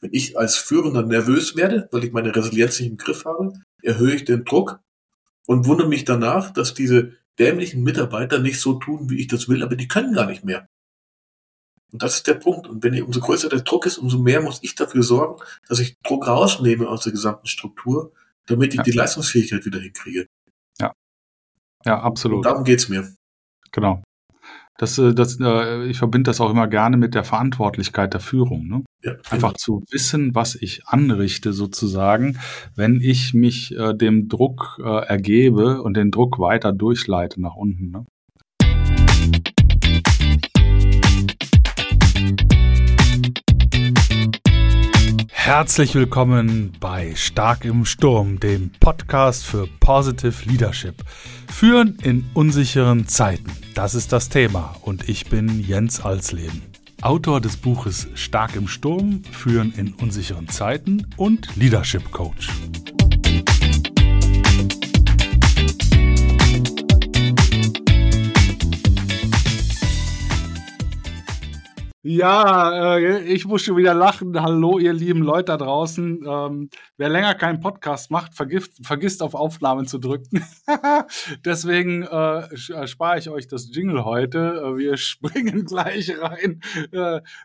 [0.00, 3.52] Wenn ich als Führender nervös werde, weil ich meine Resilienz nicht im Griff habe,
[3.82, 4.80] erhöhe ich den Druck
[5.46, 9.62] und wundere mich danach, dass diese dämlichen Mitarbeiter nicht so tun, wie ich das will,
[9.62, 10.66] aber die können gar nicht mehr.
[11.92, 12.66] Und das ist der Punkt.
[12.66, 15.98] Und wenn umso größer der Druck ist, umso mehr muss ich dafür sorgen, dass ich
[16.02, 18.12] Druck rausnehme aus der gesamten Struktur,
[18.46, 18.82] damit ich ja.
[18.84, 20.26] die Leistungsfähigkeit wieder hinkriege.
[20.80, 20.92] Ja.
[21.84, 22.38] Ja, absolut.
[22.38, 23.12] Und darum geht's mir.
[23.72, 24.02] Genau.
[24.80, 28.66] Das, äh, das, äh, ich verbinde das auch immer gerne mit der Verantwortlichkeit der Führung.
[28.66, 28.82] Ne?
[29.04, 29.12] Ja.
[29.28, 32.38] Einfach zu wissen, was ich anrichte sozusagen,
[32.76, 37.90] wenn ich mich äh, dem Druck äh, ergebe und den Druck weiter durchleite nach unten.
[37.90, 38.06] Ne?
[45.52, 51.02] Herzlich willkommen bei Stark im Sturm, dem Podcast für Positive Leadership.
[51.52, 56.62] Führen in unsicheren Zeiten, das ist das Thema und ich bin Jens Alsleben.
[57.02, 62.48] Autor des Buches Stark im Sturm, Führen in unsicheren Zeiten und Leadership Coach.
[72.02, 74.40] Ja, äh, ich muss schon wieder lachen.
[74.40, 76.24] Hallo, ihr lieben Leute da draußen.
[76.26, 80.42] Ähm, wer länger keinen Podcast macht, vergift, vergisst auf Aufnahmen zu drücken.
[81.44, 84.38] Deswegen äh, äh, spare ich euch das Jingle heute.
[84.38, 86.62] Äh, wir springen gleich rein.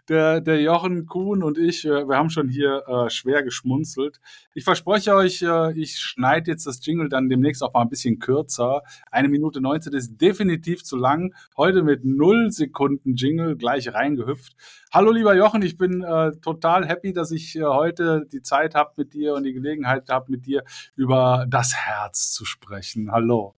[0.08, 4.22] Der, der Jochen Kuhn und ich, wir, haben schon hier schwer geschmunzelt.
[4.58, 5.44] Ich verspreche euch,
[5.76, 8.84] ich schneide jetzt das Jingle dann demnächst auch mal ein bisschen kürzer.
[9.12, 11.36] Eine Minute 19 ist definitiv zu lang.
[11.58, 14.56] Heute mit null Sekunden Jingle gleich reingehüpft.
[14.94, 18.94] Hallo lieber Jochen, ich bin äh, total happy, dass ich äh, heute die Zeit habe
[18.96, 20.64] mit dir und die Gelegenheit habe, mit dir
[20.96, 23.12] über das Herz zu sprechen.
[23.12, 23.56] Hallo.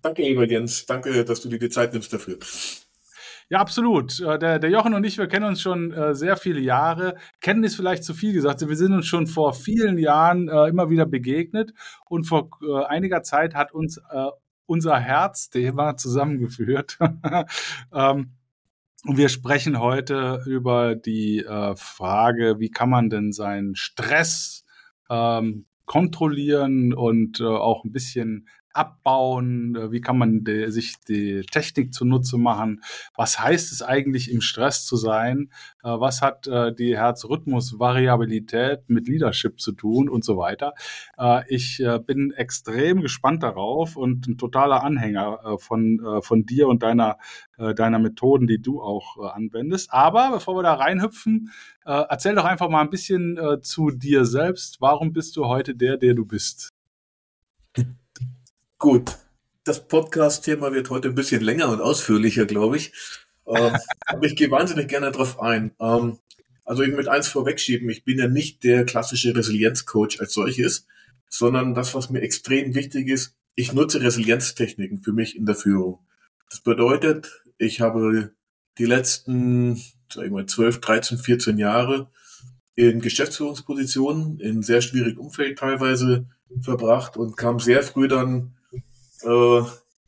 [0.00, 0.86] Danke, lieber Jens.
[0.86, 2.38] Danke, dass du dir die Zeit nimmst dafür.
[3.50, 4.20] Ja, absolut.
[4.20, 7.16] Äh, der, der Jochen und ich, wir kennen uns schon äh, sehr viele Jahre.
[7.40, 8.66] Kennen ist vielleicht zu viel gesagt.
[8.66, 11.74] Wir sind uns schon vor vielen Jahren äh, immer wieder begegnet
[12.06, 12.48] und vor
[12.88, 14.00] einiger Zeit hat uns
[14.66, 16.98] unser Herzthema zusammengeführt.
[17.92, 18.32] ähm,
[19.06, 21.44] und wir sprechen heute über die
[21.76, 24.64] Frage, wie kann man denn seinen Stress
[25.10, 29.76] ähm, kontrollieren und auch ein bisschen abbauen?
[29.76, 32.82] Äh, wie kann man de, sich die Technik zunutze machen?
[33.16, 35.50] Was heißt es eigentlich, im Stress zu sein?
[35.82, 40.74] Äh, was hat äh, die Herzrhythmusvariabilität mit Leadership zu tun und so weiter?
[41.48, 47.18] ich bin extrem gespannt darauf und ein totaler Anhänger von, von dir und deiner,
[47.56, 49.92] deiner Methoden, die du auch anwendest.
[49.92, 51.50] Aber bevor wir da reinhüpfen,
[51.84, 54.80] erzähl doch einfach mal ein bisschen zu dir selbst.
[54.80, 56.73] Warum bist du heute der, der du bist?
[58.84, 59.16] Gut,
[59.64, 62.92] das Podcast-Thema wird heute ein bisschen länger und ausführlicher, glaube ich.
[63.46, 65.70] Ähm, aber ich gehe wahnsinnig gerne darauf ein.
[65.80, 66.18] Ähm,
[66.66, 70.86] also ich möchte eins vorwegschieben, ich bin ja nicht der klassische Resilienzcoach als solches,
[71.30, 76.00] sondern das, was mir extrem wichtig ist, ich nutze Resilienztechniken für mich in der Führung.
[76.50, 78.34] Das bedeutet, ich habe
[78.76, 82.10] die letzten, sagen wir, 12, 13, 14 Jahre
[82.74, 86.26] in Geschäftsführungspositionen, in sehr schwierigen Umfeld teilweise
[86.60, 88.54] verbracht und kam sehr früh dann
[89.24, 89.62] äh,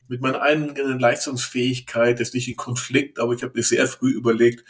[0.08, 4.64] mit meiner eigenen Leistungsfähigkeit ist nicht in Konflikt, aber ich habe mir sehr früh überlegt,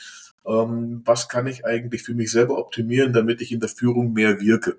[0.46, 4.40] ähm, was kann ich eigentlich für mich selber optimieren, damit ich in der Führung mehr
[4.40, 4.78] wirke.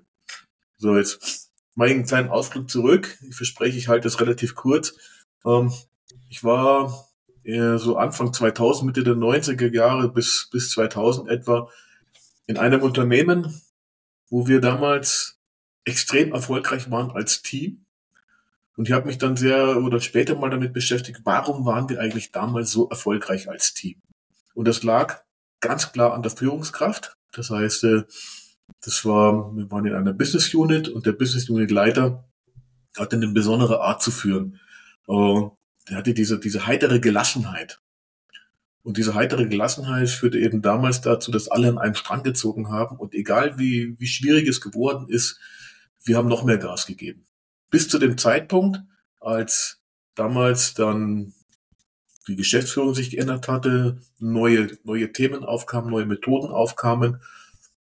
[0.78, 3.18] So, jetzt mache ich einen kleinen Ausflug zurück.
[3.28, 4.96] Ich verspreche, ich halte es relativ kurz.
[5.44, 5.72] Ähm,
[6.28, 7.08] ich war
[7.44, 11.70] äh, so Anfang 2000, Mitte der 90er Jahre bis, bis 2000 etwa
[12.46, 13.60] in einem Unternehmen,
[14.30, 15.38] wo wir damals
[15.84, 17.86] extrem erfolgreich waren als Team
[18.78, 22.30] und ich habe mich dann sehr oder später mal damit beschäftigt, warum waren wir eigentlich
[22.30, 24.00] damals so erfolgreich als Team?
[24.54, 25.22] Und das lag
[25.58, 27.16] ganz klar an der Führungskraft.
[27.32, 28.04] Das heißt, äh,
[28.80, 32.30] das war, wir waren in einer Business Unit und der Business Unit Leiter
[32.96, 34.60] hatte eine besondere Art zu führen.
[35.08, 37.80] Der hatte diese, diese heitere Gelassenheit.
[38.84, 42.96] Und diese heitere Gelassenheit führte eben damals dazu, dass alle an einem Strang gezogen haben
[42.96, 45.40] und egal wie, wie schwierig es geworden ist,
[46.04, 47.27] wir haben noch mehr Gas gegeben
[47.70, 48.80] bis zu dem Zeitpunkt,
[49.20, 49.80] als
[50.14, 51.34] damals dann
[52.26, 57.22] die Geschäftsführung sich geändert hatte, neue, neue Themen aufkamen, neue Methoden aufkamen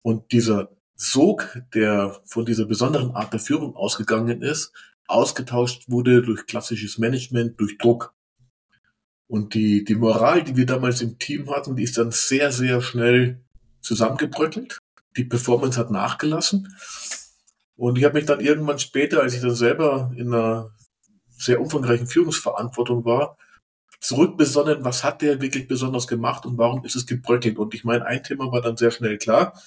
[0.02, 4.72] und dieser Sog, der von dieser besonderen Art der Führung ausgegangen ist,
[5.08, 8.14] ausgetauscht wurde durch klassisches Management, durch Druck.
[9.28, 12.82] Und die, die Moral, die wir damals im Team hatten, die ist dann sehr, sehr
[12.82, 13.42] schnell
[13.82, 14.78] zusammengebröckelt.
[15.18, 16.74] Die Performance hat nachgelassen.
[17.82, 20.70] Und ich habe mich dann irgendwann später, als ich dann selber in einer
[21.30, 23.40] sehr umfangreichen Führungsverantwortung war,
[24.00, 27.58] zurückbesonnen, was hat der wirklich besonders gemacht und warum ist es gebröckelt?
[27.58, 29.60] Und ich meine, ein Thema war dann sehr schnell klar.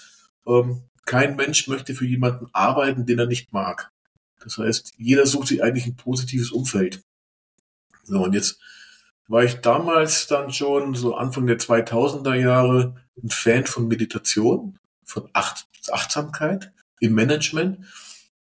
[0.47, 3.91] Ähm, kein Mensch möchte für jemanden arbeiten, den er nicht mag.
[4.45, 7.03] Das heißt, jeder sucht sich eigentlich ein positives Umfeld.
[8.05, 8.61] So, und jetzt
[9.27, 15.29] war ich damals dann schon, so Anfang der 2000er Jahre, ein Fan von Meditation, von
[15.33, 17.85] Acht Achtsamkeit im Management.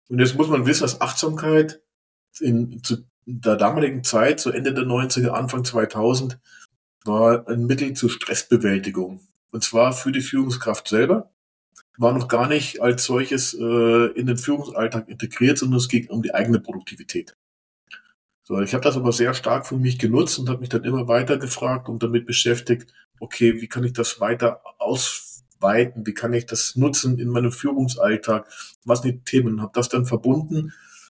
[0.09, 1.81] Und jetzt muss man wissen, dass Achtsamkeit
[2.41, 6.39] in, zu der damaligen Zeit, so Ende der 90er, Anfang 2000,
[7.05, 9.21] war ein Mittel zur Stressbewältigung.
[9.51, 11.31] Und zwar für die Führungskraft selber.
[11.97, 16.23] War noch gar nicht als solches äh, in den Führungsalltag integriert, sondern es ging um
[16.23, 17.37] die eigene Produktivität.
[18.43, 21.09] So, ich habe das aber sehr stark für mich genutzt und habe mich dann immer
[21.09, 24.61] weiter gefragt und damit beschäftigt, okay, wie kann ich das weiter
[25.64, 28.46] ausweiten, wie kann ich das nutzen in meinem Führungsalltag,
[28.84, 30.72] was sind die Themen, habe das dann verbunden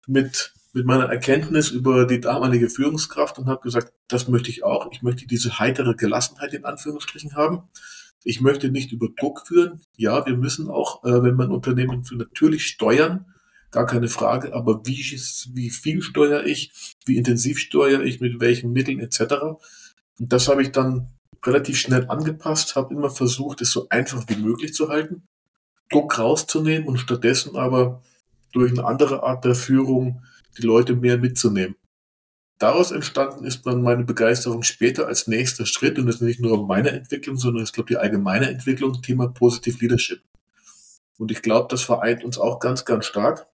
[0.06, 4.92] mit mit meiner Erkenntnis über die damalige Führungskraft und habe gesagt, das möchte ich auch.
[4.92, 7.62] Ich möchte diese heitere Gelassenheit in Anführungsstrichen haben.
[8.22, 9.80] Ich möchte nicht über Druck führen.
[9.96, 13.24] Ja, wir müssen auch, äh, wenn man Unternehmen für natürlich steuern,
[13.70, 14.54] gar keine Frage.
[14.54, 14.98] Aber wie,
[15.54, 16.70] wie viel steuere ich?
[17.06, 18.20] Wie intensiv steuere ich?
[18.20, 19.20] Mit welchen Mitteln etc.
[20.20, 24.36] Und das habe ich dann relativ schnell angepasst, habe immer versucht, es so einfach wie
[24.36, 25.22] möglich zu halten,
[25.90, 28.02] Druck rauszunehmen und stattdessen aber
[28.52, 30.22] durch eine andere Art der Führung
[30.56, 31.76] die Leute mehr mitzunehmen.
[32.58, 36.66] Daraus entstanden ist dann meine Begeisterung später als nächster Schritt und das ist nicht nur
[36.66, 40.22] meine Entwicklung, sondern ich glaube die allgemeine Entwicklung, Thema Positive Leadership.
[41.18, 43.46] Und ich glaube, das vereint uns auch ganz, ganz stark.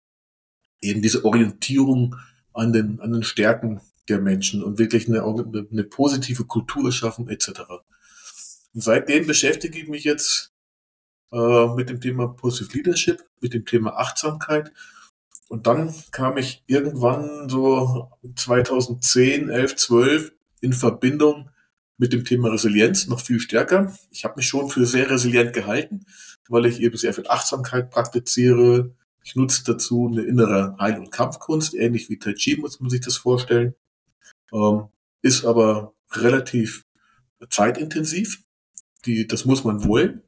[0.81, 2.17] Eben diese Orientierung
[2.55, 7.61] an den, an den Stärken der Menschen und wirklich eine, eine positive Kultur schaffen etc.
[8.75, 10.53] Und seitdem beschäftige ich mich jetzt
[11.33, 14.73] äh, mit dem Thema Positive Leadership, mit dem Thema Achtsamkeit
[15.49, 21.50] und dann kam ich irgendwann so 2010, 11, 12 in Verbindung
[21.99, 23.95] mit dem Thema Resilienz noch viel stärker.
[24.11, 26.07] Ich habe mich schon für sehr resilient gehalten,
[26.49, 28.95] weil ich eben sehr viel Achtsamkeit praktiziere.
[29.23, 33.00] Ich nutze dazu eine innere Heil- und Kampfkunst, ähnlich wie Tai Chi muss man sich
[33.00, 33.75] das vorstellen.
[34.55, 34.89] Ähm,
[35.23, 36.85] ist aber relativ
[37.51, 38.43] zeitintensiv.
[39.05, 40.23] Die, das muss man wollen.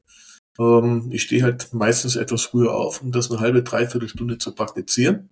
[0.59, 4.55] Ähm, ich stehe halt meistens etwas früher auf, um das eine halbe, dreiviertel Stunde zu
[4.55, 5.31] praktizieren.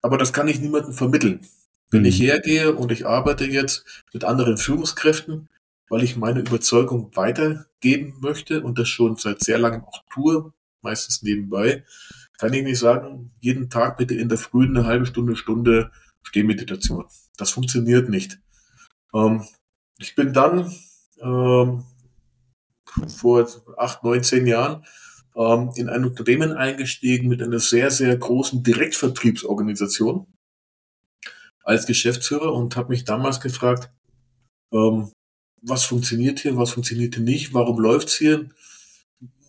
[0.00, 1.46] Aber das kann ich niemandem vermitteln.
[1.90, 2.06] Wenn mhm.
[2.06, 5.48] ich hergehe und ich arbeite jetzt mit anderen Führungskräften,
[5.88, 10.52] weil ich meine Überzeugung weitergeben möchte und das schon seit sehr langem auch tue,
[10.82, 11.84] meistens nebenbei,
[12.38, 15.90] kann ich nicht sagen, jeden Tag bitte in der Früh eine halbe Stunde, Stunde
[16.22, 17.06] Stehmeditation.
[17.36, 18.38] Das funktioniert nicht.
[19.14, 19.46] Ähm,
[19.98, 20.72] ich bin dann
[21.20, 21.84] ähm,
[23.08, 24.84] vor acht, neun, zehn Jahren
[25.36, 30.26] ähm, in ein Unternehmen eingestiegen mit einer sehr, sehr großen Direktvertriebsorganisation
[31.62, 33.90] als Geschäftsführer und habe mich damals gefragt,
[34.72, 35.12] ähm,
[35.62, 38.48] was funktioniert hier, was funktioniert hier nicht, warum läuft's hier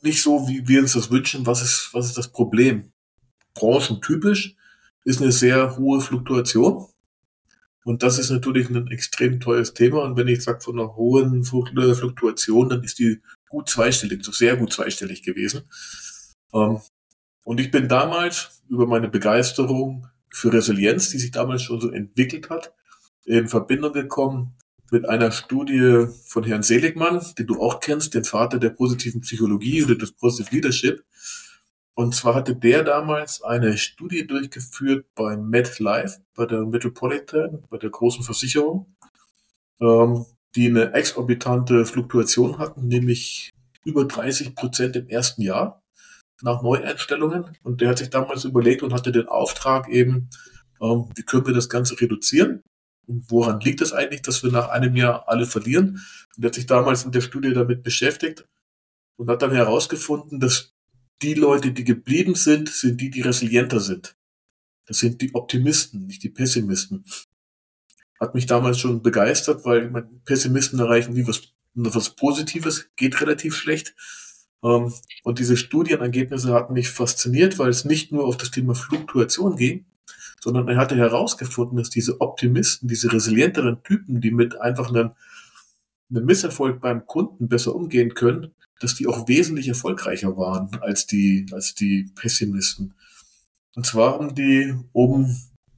[0.02, 2.92] nicht so, wie wir uns das wünschen, was ist, was ist das Problem?
[3.54, 4.56] Branchentypisch
[5.04, 6.88] ist eine sehr hohe Fluktuation.
[7.84, 10.04] Und das ist natürlich ein extrem teures Thema.
[10.04, 14.58] Und wenn ich sage von einer hohen Fluktuation, dann ist die gut zweistellig, so sehr
[14.58, 15.64] gut zweistellig gewesen.
[16.54, 16.80] Ähm,
[17.44, 22.50] und ich bin damals über meine Begeisterung für Resilienz, die sich damals schon so entwickelt
[22.50, 22.74] hat,
[23.26, 24.56] in Verbindung gekommen
[24.92, 29.84] mit einer Studie von Herrn Seligmann, den du auch kennst, den Vater der positiven Psychologie
[29.84, 31.04] oder des Positive Leadership.
[31.96, 37.90] Und zwar hatte der damals eine Studie durchgeführt bei MedLife, bei der Metropolitan, bei der
[37.90, 38.96] großen Versicherung,
[39.82, 43.52] ähm, die eine exorbitante Fluktuation hatten, nämlich
[43.84, 45.84] über 30 Prozent im ersten Jahr
[46.42, 47.58] nach Neueinstellungen.
[47.64, 50.30] Und der hat sich damals überlegt und hatte den Auftrag eben,
[50.82, 52.64] ähm, wie können wir das Ganze reduzieren?
[53.08, 56.02] Und woran liegt es eigentlich, dass wir nach einem Jahr alle verlieren?
[56.36, 58.48] Und der hat sich damals in der Studie damit beschäftigt
[59.18, 60.74] und hat dann herausgefunden, dass
[61.22, 64.16] die Leute, die geblieben sind, sind die, die resilienter sind.
[64.86, 67.06] Das sind die Optimisten, nicht die Pessimisten.
[68.20, 69.90] Hat mich damals schon begeistert, weil
[70.26, 73.96] Pessimisten erreichen nie was, was Positives, geht relativ schlecht.
[74.64, 79.56] Ähm, und diese Studienergebnisse hatten mich fasziniert, weil es nicht nur auf das Thema Fluktuation
[79.56, 79.86] ging,
[80.42, 85.12] sondern er hatte herausgefunden, dass diese Optimisten, diese resilienteren Typen, die mit einfach einem,
[86.10, 91.46] einem Misserfolg beim Kunden besser umgehen können, dass die auch wesentlich erfolgreicher waren als die,
[91.52, 92.94] als die Pessimisten.
[93.76, 95.36] Und zwar haben die um,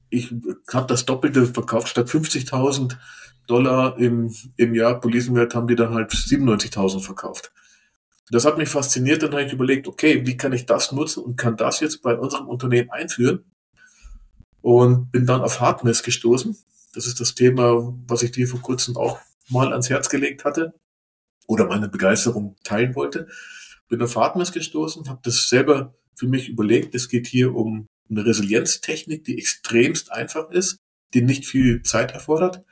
[0.08, 0.34] ich
[0.72, 2.96] habe das Doppelte verkauft, statt 50.000
[3.46, 7.52] Dollar im, im Jahr Policenwert haben die dann halt 97.000 verkauft.
[8.30, 11.36] Das hat mich fasziniert, dann habe ich überlegt, okay, wie kann ich das nutzen und
[11.36, 13.44] kann das jetzt bei unserem Unternehmen einführen?
[14.62, 16.56] Und bin dann auf Hardness gestoßen.
[16.94, 19.18] Das ist das Thema, was ich dir vor kurzem auch
[19.48, 20.74] mal ans Herz gelegt hatte
[21.46, 23.28] oder meine Begeisterung teilen wollte.
[23.88, 28.24] Bin auf Hardness gestoßen, habe das selber für mich überlegt, es geht hier um eine
[28.24, 30.78] Resilienztechnik, die extremst einfach ist,
[31.14, 32.64] die nicht viel Zeit erfordert,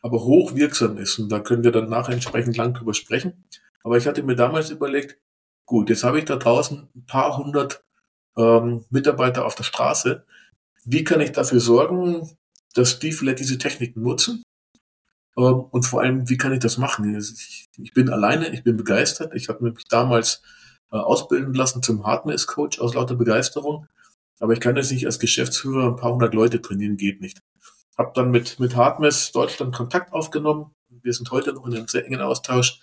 [0.00, 1.18] aber hochwirksam ist.
[1.18, 3.44] Und da können wir dann nachher entsprechend lang drüber sprechen.
[3.82, 5.18] Aber ich hatte mir damals überlegt,
[5.66, 7.84] gut, jetzt habe ich da draußen ein paar hundert
[8.36, 10.24] ähm, Mitarbeiter auf der Straße.
[10.84, 12.36] Wie kann ich dafür sorgen,
[12.74, 14.42] dass die vielleicht diese Techniken nutzen?
[15.38, 17.16] Ähm, und vor allem, wie kann ich das machen?
[17.16, 19.34] Ich, ich bin alleine, ich bin begeistert.
[19.34, 20.42] Ich habe mich damals
[20.90, 23.86] äh, ausbilden lassen zum Hardness-Coach aus lauter Begeisterung.
[24.40, 27.40] Aber ich kann jetzt nicht als Geschäftsführer ein paar hundert Leute trainieren, geht nicht.
[27.96, 30.72] Hab dann mit, mit Hardmess Deutschland Kontakt aufgenommen.
[31.02, 32.80] Wir sind heute noch in einem sehr engen Austausch.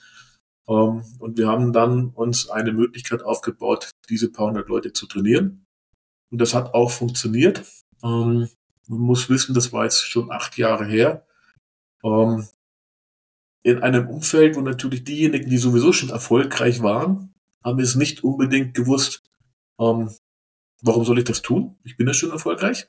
[0.67, 5.65] Ähm, und wir haben dann uns eine Möglichkeit aufgebaut, diese paar hundert Leute zu trainieren.
[6.31, 7.63] Und das hat auch funktioniert.
[8.03, 8.49] Ähm,
[8.87, 11.25] man muss wissen, das war jetzt schon acht Jahre her.
[12.05, 12.47] Ähm,
[13.63, 17.33] in einem Umfeld, wo natürlich diejenigen, die sowieso schon erfolgreich waren,
[17.63, 19.23] haben es nicht unbedingt gewusst,
[19.77, 20.09] warum
[20.83, 21.75] soll ich das tun?
[21.83, 22.87] Ich bin ja schon erfolgreich.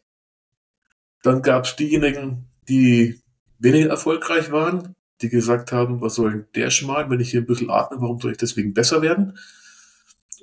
[1.23, 3.21] Dann gab es diejenigen, die
[3.59, 7.47] weniger erfolgreich waren, die gesagt haben, was soll denn der Schmal, wenn ich hier ein
[7.47, 9.39] bisschen atme, warum soll ich deswegen besser werden?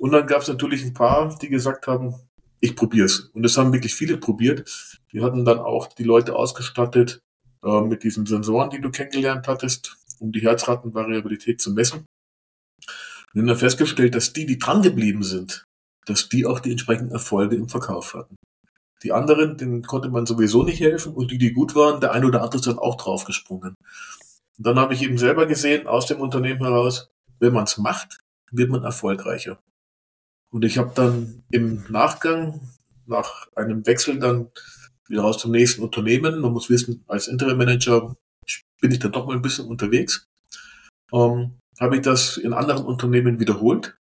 [0.00, 2.16] Und dann gab es natürlich ein paar, die gesagt haben,
[2.58, 3.20] ich probiere es.
[3.20, 4.68] Und das haben wirklich viele probiert.
[5.10, 7.22] Wir hatten dann auch die Leute ausgestattet
[7.64, 12.04] äh, mit diesen Sensoren, die du kennengelernt hattest, um die Herzratenvariabilität zu messen.
[13.32, 15.64] Und haben dann festgestellt, dass die, die dran geblieben sind,
[16.06, 18.36] dass die auch die entsprechenden Erfolge im Verkauf hatten.
[19.02, 22.26] Die anderen, denen konnte man sowieso nicht helfen und die, die gut waren, der eine
[22.26, 23.74] oder andere ist dann auch draufgesprungen.
[24.56, 28.18] Und dann habe ich eben selber gesehen, aus dem Unternehmen heraus, wenn man es macht,
[28.50, 29.58] wird man erfolgreicher.
[30.50, 32.60] Und ich habe dann im Nachgang,
[33.06, 34.50] nach einem Wechsel dann
[35.08, 38.16] wieder raus zum nächsten Unternehmen, man muss wissen, als Interim Manager
[38.80, 40.26] bin ich dann doch mal ein bisschen unterwegs,
[41.12, 43.96] ähm, habe ich das in anderen Unternehmen wiederholt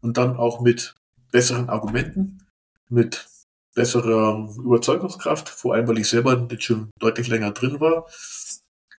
[0.00, 0.94] und dann auch mit
[1.30, 2.46] besseren Argumenten,
[2.88, 3.26] mit
[3.74, 8.06] besserer Überzeugungskraft, vor allem weil ich selber jetzt schon deutlich länger drin war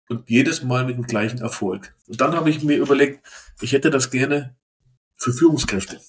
[0.09, 1.95] und jedes Mal mit dem gleichen Erfolg.
[2.07, 3.25] Und dann habe ich mir überlegt,
[3.61, 4.55] ich hätte das gerne
[5.17, 6.01] für Führungskräfte.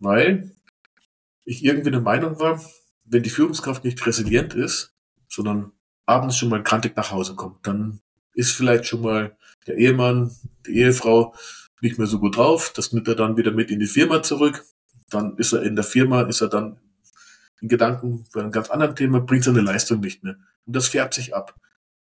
[0.00, 0.50] Weil
[1.44, 2.60] ich irgendwie der Meinung war,
[3.12, 4.94] wenn die Führungskraft nicht resilient ist,
[5.28, 5.72] sondern
[6.06, 8.00] abends schon mal krantig nach Hause kommt, dann
[8.34, 10.34] ist vielleicht schon mal der Ehemann,
[10.66, 11.34] die Ehefrau
[11.82, 12.72] nicht mehr so gut drauf.
[12.74, 14.64] Das nimmt er dann wieder mit in die Firma zurück.
[15.10, 16.78] Dann ist er in der Firma, ist er dann
[17.60, 20.36] in Gedanken bei einem ganz anderen Thema, bringt seine Leistung nicht mehr.
[20.64, 21.54] Und das färbt sich ab.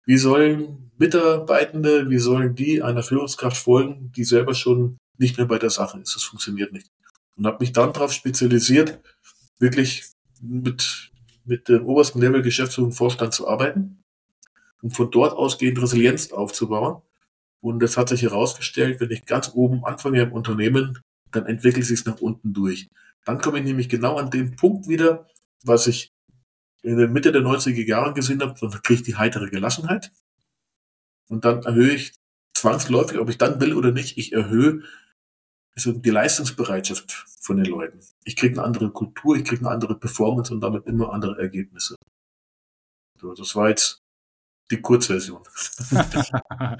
[0.06, 5.58] Wie sollen Mitarbeitende, wie sollen die einer Führungskraft folgen, die selber schon nicht mehr bei
[5.58, 6.16] der Sache ist?
[6.16, 6.90] Das funktioniert nicht.
[7.36, 8.98] Und habe mich dann darauf spezialisiert,
[9.58, 11.12] wirklich mit,
[11.44, 14.02] mit dem obersten Level Geschäftsführung Vorstand zu arbeiten
[14.82, 17.02] und von dort ausgehend Resilienz aufzubauen.
[17.60, 20.98] Und das hat sich herausgestellt, wenn ich ganz oben anfange im Unternehmen,
[21.32, 22.88] dann entwickelt sich es nach unten durch.
[23.24, 25.26] Dann komme ich nämlich genau an den Punkt wieder,
[25.64, 26.12] was ich
[26.82, 30.12] in der Mitte der 90er Jahre gesehen habe, dann kriege ich die heitere Gelassenheit.
[31.28, 32.12] Und dann erhöhe ich
[32.54, 34.82] zwangsläufig, ob ich dann will oder nicht, ich erhöhe
[35.76, 38.00] also die Leistungsbereitschaft von den Leuten.
[38.24, 41.96] Ich kriege eine andere Kultur, ich kriege eine andere Performance und damit immer andere Ergebnisse.
[43.20, 44.00] So, das war jetzt
[44.70, 45.42] die Kurzversion.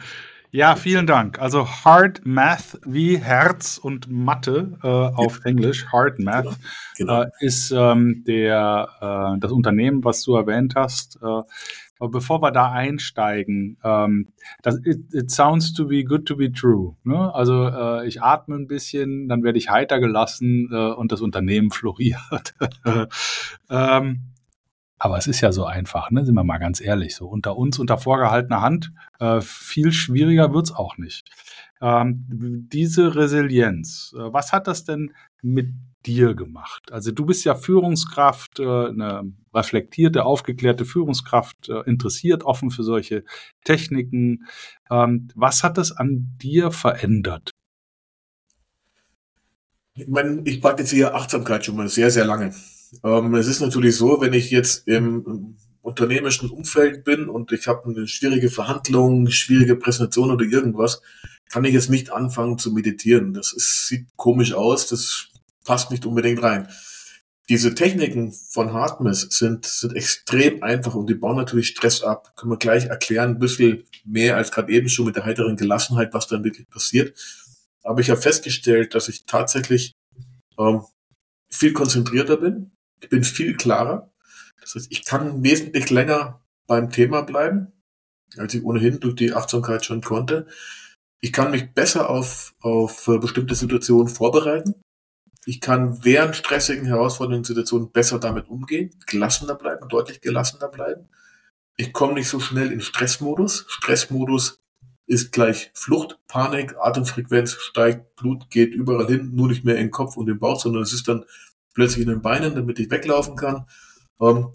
[0.53, 1.39] Ja, vielen Dank.
[1.39, 5.51] Also Hard Math wie Herz und Mathe äh, auf ja.
[5.51, 6.57] Englisch, Hard Math,
[6.97, 7.21] genau.
[7.21, 7.23] Genau.
[7.25, 8.89] Äh, ist ähm, der,
[9.35, 11.19] äh, das Unternehmen, was du erwähnt hast.
[11.99, 14.29] Aber bevor wir da einsteigen, ähm,
[14.63, 16.97] das, it, it, sounds to be good to be true.
[17.05, 17.35] Ne?
[17.35, 21.71] Also äh, ich atme ein bisschen, dann werde ich heiter gelassen äh, und das Unternehmen
[21.73, 22.55] floriert.
[23.71, 24.33] ähm,
[24.99, 26.25] aber es ist ja so einfach, ne?
[26.25, 27.17] sind wir mal ganz ehrlich.
[27.17, 31.31] So unter uns, unter vorgehaltener Hand, äh, viel schwieriger wird's auch nicht.
[31.83, 32.25] Ähm,
[32.73, 35.13] diese Resilienz, äh, was hat das denn
[35.43, 35.69] mit
[36.07, 36.93] dir gemacht?
[36.93, 43.25] Also du bist ja Führungskraft, äh, eine reflektierte, aufgeklärte Führungskraft, äh, interessiert, offen für solche
[43.65, 44.47] Techniken.
[44.91, 47.51] Ähm, was hat das an dir verändert?
[49.95, 52.55] Ich meine, ich praktiziere Achtsamkeit schon mal sehr, sehr lange.
[53.03, 57.89] Ähm, es ist natürlich so, wenn ich jetzt im unternehmerischen Umfeld bin und ich habe
[57.89, 61.01] eine schwierige Verhandlung, schwierige Präsentation oder irgendwas,
[61.49, 63.33] kann ich jetzt nicht anfangen zu meditieren.
[63.33, 65.29] Das ist, sieht komisch aus, das
[65.67, 66.69] passt nicht unbedingt rein.
[67.49, 72.35] Diese Techniken von Hartmess sind, sind extrem einfach und die bauen natürlich Stress ab.
[72.37, 76.13] Können wir gleich erklären, ein bisschen mehr als gerade eben schon mit der heiteren Gelassenheit,
[76.13, 77.17] was dann wirklich passiert.
[77.85, 79.95] Aber ich habe festgestellt, dass ich tatsächlich
[80.59, 80.83] ähm,
[81.49, 84.13] viel konzentrierter bin, ich bin viel klarer.
[84.61, 87.73] Das heißt, ich kann wesentlich länger beim Thema bleiben,
[88.37, 90.49] als ich ohnehin durch die Achtsamkeit schon konnte.
[91.21, 94.75] Ich kann mich besser auf, auf äh, bestimmte Situationen vorbereiten.
[95.49, 101.09] Ich kann während stressigen, herausfordernden Situationen besser damit umgehen, gelassener bleiben, deutlich gelassener bleiben.
[101.77, 103.65] Ich komme nicht so schnell in Stressmodus.
[103.69, 104.59] Stressmodus
[105.07, 109.91] ist gleich Flucht, Panik, Atemfrequenz steigt, Blut geht überall hin, nur nicht mehr in den
[109.93, 111.25] Kopf und den Bauch, sondern es ist dann
[111.75, 113.67] plötzlich in den Beinen, damit ich weglaufen kann.
[114.21, 114.49] Ähm,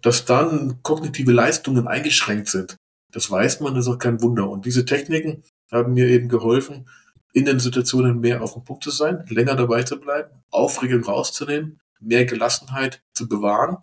[0.00, 2.76] dass dann kognitive Leistungen eingeschränkt sind,
[3.12, 4.50] das weiß man, das ist auch kein Wunder.
[4.50, 6.88] Und diese Techniken haben mir eben geholfen,
[7.32, 11.80] in den Situationen mehr auf dem Punkt zu sein, länger dabei zu bleiben, Aufregung rauszunehmen,
[12.00, 13.78] mehr Gelassenheit zu bewahren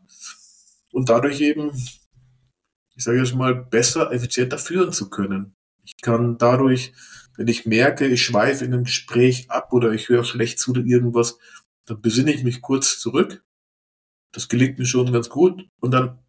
[0.91, 1.72] und dadurch eben,
[2.96, 5.56] ich sage jetzt mal, besser, effizienter führen zu können.
[5.84, 6.94] Ich kann dadurch,
[7.38, 10.82] wenn ich merke, ich schweife in einem Gespräch ab oder ich höre schlecht zu oder
[10.82, 11.39] irgendwas,
[11.86, 13.44] dann besinne ich mich kurz zurück.
[14.32, 16.20] Das gelingt mir schon ganz gut und dann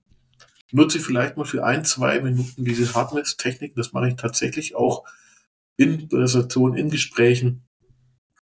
[0.73, 3.75] nutze ich vielleicht mal für ein, zwei Minuten diese Hardness-Technik.
[3.75, 5.05] Das mache ich tatsächlich auch
[5.81, 7.67] in Präsentationen, in Gesprächen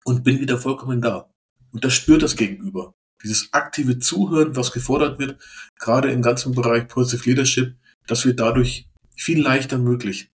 [0.06, 1.34] und bin wieder vollkommen da.
[1.72, 2.94] Und das spürt das Gegenüber.
[3.24, 5.42] Dieses aktive Zuhören, was gefordert wird,
[5.80, 7.75] gerade im ganzen Bereich Positive Leadership,
[8.06, 10.30] das wird dadurch viel leichter möglich.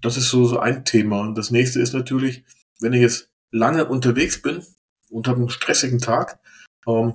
[0.00, 1.22] Das ist so, so ein Thema.
[1.22, 2.44] Und das nächste ist natürlich,
[2.78, 4.62] wenn ich jetzt lange unterwegs bin
[5.08, 6.38] und habe einen stressigen Tag,
[6.86, 7.14] ähm,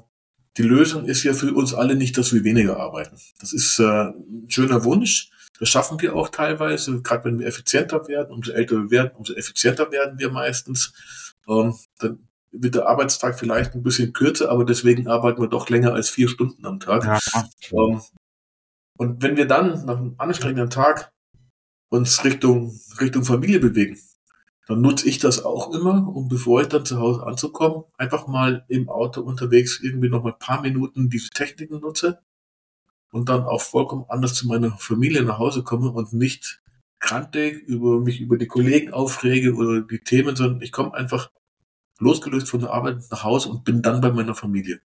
[0.58, 3.18] die Lösung ist ja für uns alle nicht, dass wir weniger arbeiten.
[3.40, 5.32] Das ist äh, ein schöner Wunsch.
[5.60, 9.34] Das schaffen wir auch teilweise, gerade wenn wir effizienter werden, umso älter wir werden, umso
[9.34, 10.94] effizienter werden wir meistens.
[11.48, 15.94] Ähm, dann wird der Arbeitstag vielleicht ein bisschen kürzer, aber deswegen arbeiten wir doch länger
[15.94, 17.04] als vier Stunden am Tag.
[17.06, 17.20] Ja.
[17.72, 18.02] Ähm,
[18.98, 21.12] und wenn wir dann nach einem anstrengenden Tag
[21.90, 24.00] uns Richtung, Richtung Familie bewegen,
[24.68, 28.66] dann nutze ich das auch immer, um bevor ich dann zu Hause anzukommen, einfach mal
[28.68, 32.20] im Auto unterwegs irgendwie noch mal ein paar Minuten diese Techniken nutze
[33.16, 36.62] und dann auch vollkommen anders zu meiner Familie nach Hause komme und nicht
[37.00, 41.32] krantig über mich über die Kollegen aufrege oder die Themen, sondern ich komme einfach
[42.00, 44.82] losgelöst von der Arbeit nach Hause und bin dann bei meiner Familie.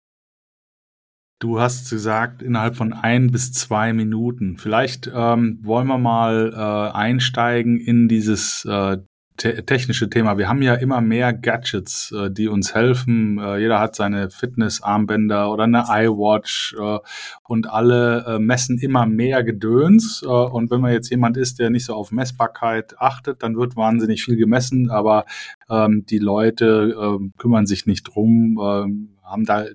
[1.38, 4.56] Du hast gesagt, innerhalb von ein bis zwei Minuten.
[4.56, 8.98] Vielleicht ähm, wollen wir mal äh, einsteigen in dieses äh,
[9.36, 10.38] te technische Thema.
[10.38, 13.38] Wir haben ja immer mehr Gadgets, äh, die uns helfen.
[13.38, 16.98] Äh, jeder hat seine Fitnessarmbänder oder eine iWatch äh,
[17.44, 20.22] und alle äh, messen immer mehr Gedöns.
[20.22, 23.76] Äh, und wenn man jetzt jemand ist, der nicht so auf Messbarkeit achtet, dann wird
[23.76, 25.24] wahnsinnig viel gemessen, aber
[25.68, 29.72] ähm, die Leute äh, kümmern sich nicht drum, äh, haben da äh,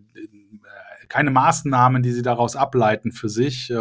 [1.07, 3.71] keine Maßnahmen, die sie daraus ableiten für sich.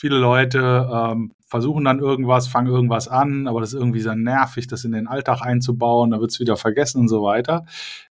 [0.00, 4.66] Viele Leute ähm, versuchen dann irgendwas, fangen irgendwas an, aber das ist irgendwie so nervig,
[4.66, 7.66] das in den Alltag einzubauen, da wird es wieder vergessen und so weiter.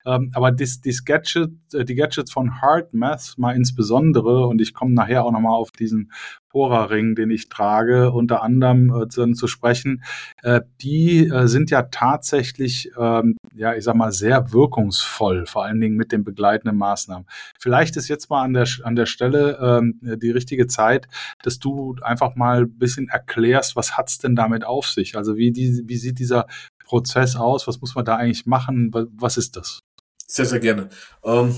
[0.06, 4.74] Ähm, aber dies, dies Gadget, äh, die Gadgets von Hard Math mal insbesondere, und ich
[4.74, 6.12] komme nachher auch nochmal auf diesen
[6.50, 10.04] Bohrerring, den ich trage, unter anderem äh, zu, zu, sprechen,
[10.42, 15.80] äh, die äh, sind ja tatsächlich, ähm, ja, ich sag mal, sehr wirkungsvoll, vor allen
[15.80, 17.28] Dingen mit den begleitenden Maßnahmen.
[17.60, 21.08] Vielleicht ist jetzt mal an der, an der Stelle ähm, die richtige Zeit,
[21.44, 25.16] dass du einfach mal ein bisschen erklärst, was hat's denn damit auf sich?
[25.16, 26.48] Also wie, die, wie sieht dieser
[26.86, 27.68] Prozess aus?
[27.68, 28.92] Was muss man da eigentlich machen?
[29.18, 29.82] Was ist das?
[30.28, 30.90] Sehr, sehr gerne.
[31.24, 31.56] Ähm,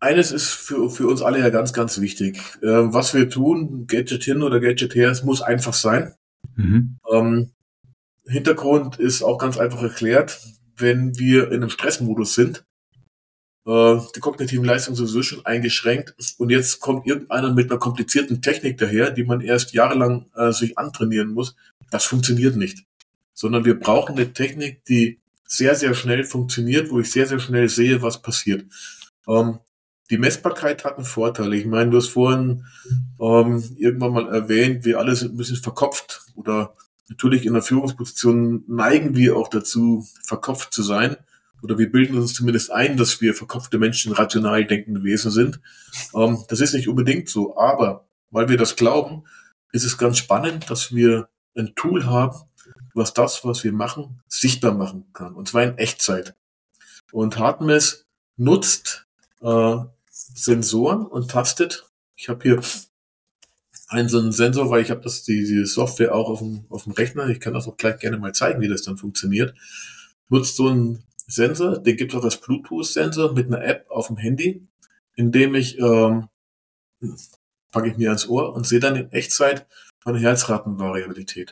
[0.00, 2.40] eines ist für, für uns alle ja ganz, ganz wichtig.
[2.62, 6.14] Ähm, was wir tun, Gadget hin oder Gadget her, es muss einfach sein.
[6.56, 6.98] Mhm.
[7.10, 7.50] Ähm,
[8.26, 10.40] Hintergrund ist auch ganz einfach erklärt.
[10.76, 12.64] Wenn wir in einem Stressmodus sind,
[13.70, 18.78] äh, die kognitiven Leistungen sowieso schon eingeschränkt und jetzt kommt irgendeiner mit einer komplizierten Technik
[18.78, 21.54] daher, die man erst jahrelang äh, sich antrainieren muss,
[21.90, 22.84] das funktioniert nicht.
[23.32, 27.68] Sondern wir brauchen eine Technik, die sehr, sehr schnell funktioniert, wo ich sehr, sehr schnell
[27.68, 28.64] sehe, was passiert.
[29.28, 29.60] Ähm,
[30.10, 31.54] die Messbarkeit hat einen Vorteil.
[31.54, 32.64] Ich meine, du hast vorhin
[33.20, 36.74] ähm, irgendwann mal erwähnt, wir alle sind ein bisschen verkopft oder
[37.08, 41.16] natürlich in der Führungsposition neigen wir auch dazu, verkopft zu sein.
[41.62, 45.60] Oder wir bilden uns zumindest ein, dass wir verkopfte Menschen rational denkende Wesen sind.
[46.14, 49.24] Ähm, das ist nicht unbedingt so, aber weil wir das glauben,
[49.72, 52.36] ist es ganz spannend, dass wir ein Tool haben,
[52.94, 55.34] was das, was wir machen, sichtbar machen kann.
[55.34, 56.34] Und zwar in Echtzeit.
[57.12, 59.06] Und Hardmess nutzt
[59.40, 59.76] äh,
[60.10, 61.90] Sensoren und tastet.
[62.16, 62.60] Ich habe hier
[63.88, 66.84] einen so einen Sensor, weil ich habe das die, die Software auch auf dem, auf
[66.84, 67.28] dem Rechner.
[67.28, 69.54] Ich kann das auch gleich gerne mal zeigen, wie das dann funktioniert.
[70.28, 74.16] Nutzt so einen Sensor, den gibt es auch als Bluetooth-Sensor mit einer App auf dem
[74.16, 74.66] Handy,
[75.16, 76.28] in dem ich ähm,
[77.70, 79.66] packe ich mir ans Ohr und sehe dann in Echtzeit
[80.04, 81.50] meine Herzratenvariabilität.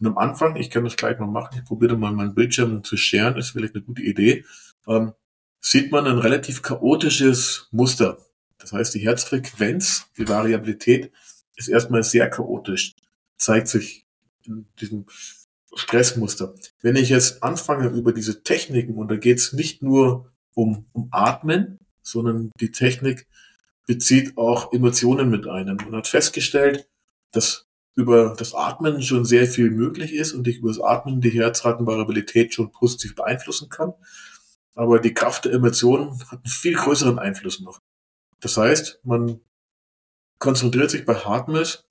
[0.00, 2.96] Und am Anfang, ich kann das gleich mal machen, ich probiere mal meinen Bildschirm zu
[2.96, 4.44] scheren, ist vielleicht eine gute Idee,
[4.86, 5.12] ähm,
[5.60, 8.18] sieht man ein relativ chaotisches Muster.
[8.58, 11.12] Das heißt, die Herzfrequenz, die Variabilität
[11.56, 12.94] ist erstmal sehr chaotisch.
[13.36, 14.06] Zeigt sich
[14.44, 15.06] in diesem
[15.76, 16.54] Stressmuster.
[16.80, 21.08] Wenn ich jetzt anfange über diese Techniken, und da geht es nicht nur um, um
[21.10, 23.26] Atmen, sondern die Technik
[23.86, 25.66] bezieht auch Emotionen mit ein.
[25.66, 26.88] Man hat festgestellt,
[27.32, 31.30] dass über das Atmen schon sehr viel möglich ist und ich über das Atmen die
[31.30, 33.94] Herzratenvariabilität schon positiv beeinflussen kann.
[34.74, 37.80] Aber die Kraft der Emotionen hat einen viel größeren Einfluss noch.
[38.40, 39.40] Das heißt, man
[40.38, 41.84] konzentriert sich bei Hardness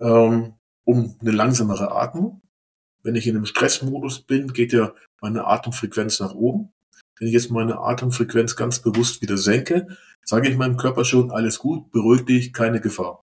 [0.00, 0.54] ähm,
[0.84, 2.42] um eine langsamere Atmung.
[3.02, 6.72] Wenn ich in einem Stressmodus bin, geht ja meine Atemfrequenz nach oben.
[7.18, 9.86] Wenn ich jetzt meine Atemfrequenz ganz bewusst wieder senke,
[10.24, 13.24] sage ich meinem Körper schon, alles gut, beruhig dich, keine Gefahr.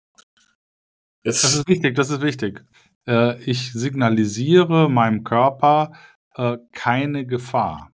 [1.23, 2.65] Jetzt das ist wichtig, das ist wichtig.
[3.07, 5.93] Äh, ich signalisiere meinem Körper
[6.35, 7.91] äh, keine Gefahr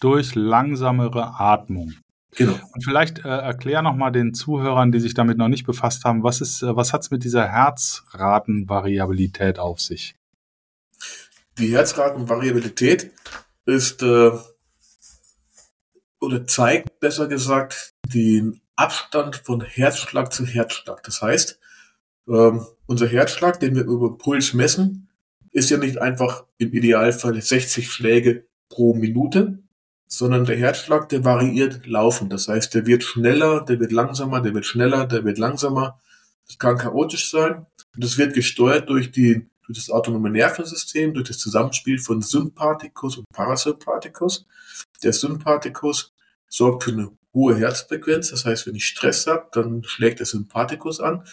[0.00, 1.92] durch langsamere Atmung.
[2.36, 2.58] Genau.
[2.72, 6.22] Und vielleicht äh, erklär noch mal den Zuhörern, die sich damit noch nicht befasst haben,
[6.22, 10.14] was ist, äh, was hat's mit dieser Herzratenvariabilität auf sich?
[11.58, 13.12] Die Herzratenvariabilität
[13.66, 14.30] ist äh,
[16.20, 21.02] oder zeigt besser gesagt den Abstand von Herzschlag zu Herzschlag.
[21.02, 21.58] Das heißt,
[22.28, 25.08] ähm, unser Herzschlag, den wir über Puls messen,
[25.50, 29.58] ist ja nicht einfach im Idealfall 60 Schläge pro Minute,
[30.06, 32.32] sondern der Herzschlag, der variiert laufend.
[32.32, 36.00] Das heißt, der wird schneller, der wird langsamer, der wird schneller, der wird langsamer.
[36.46, 37.66] Das kann chaotisch sein.
[37.94, 43.18] Und das wird gesteuert durch die, durch das autonome Nervensystem, durch das Zusammenspiel von Sympathikus
[43.18, 44.46] und Parasympathikus.
[45.02, 46.12] Der Sympathikus
[46.48, 48.30] sorgt für eine hohe Herzfrequenz.
[48.30, 51.24] Das heißt, wenn ich Stress habe, dann schlägt der Sympathikus an.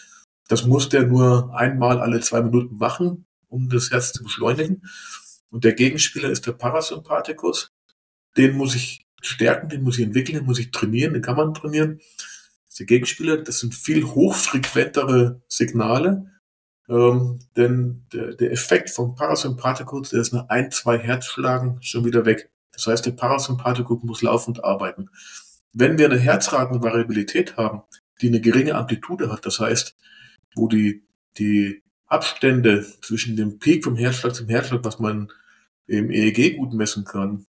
[0.48, 4.84] Das muss der nur einmal alle zwei Minuten machen, um das Herz zu beschleunigen.
[5.52, 7.72] Und der Gegenspieler ist der Parasympathikus.
[8.38, 11.54] Den muss ich stärken, den muss ich entwickeln, den muss ich trainieren, den kann man
[11.54, 12.00] trainieren.
[12.18, 16.32] Das ist der Gegenspieler, das sind viel hochfrequentere Signale,
[16.90, 22.26] ähm, denn der, der Effekt vom Parasympathikus, der ist nach ein, zwei Herzschlagen schon wieder
[22.26, 22.50] weg.
[22.74, 25.10] Das heißt, der Parasympathikus muss laufend arbeiten.
[25.74, 27.84] Wenn wir eine Herzratenvariabilität haben,
[28.22, 29.96] die eine geringe Amplitude hat, das heißt,
[30.56, 31.04] wo die,
[31.38, 35.32] die Abstände zwischen dem Peak vom Herzschlag zum Herzschlag, was man
[35.86, 37.46] im EEG gut messen kann,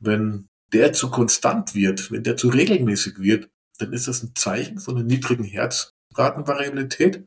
[0.00, 4.78] wenn der zu konstant wird, wenn der zu regelmäßig wird, dann ist das ein Zeichen
[4.78, 7.24] von einer niedrigen Herzratenvariabilität.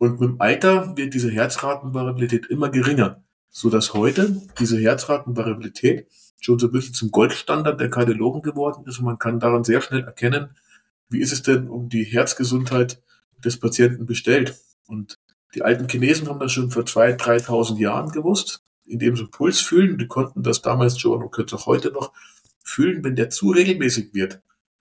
[0.00, 6.06] Und mit dem Alter wird diese Herzratenvariabilität immer geringer, so dass heute diese Herzratenvariabilität
[6.40, 9.82] schon so ein bisschen zum Goldstandard der Kardiologen geworden ist und man kann daran sehr
[9.82, 10.56] schnell erkennen,
[11.10, 13.02] wie ist es denn um die Herzgesundheit
[13.44, 14.58] des Patienten bestellt.
[14.86, 15.18] Und
[15.54, 19.98] die alten Chinesen haben das schon vor 2.000, 3.000 Jahren gewusst, indem sie Puls fühlen.
[19.98, 22.14] Die konnten das damals schon und können es auch heute noch
[22.64, 24.40] fühlen, wenn der zu regelmäßig wird.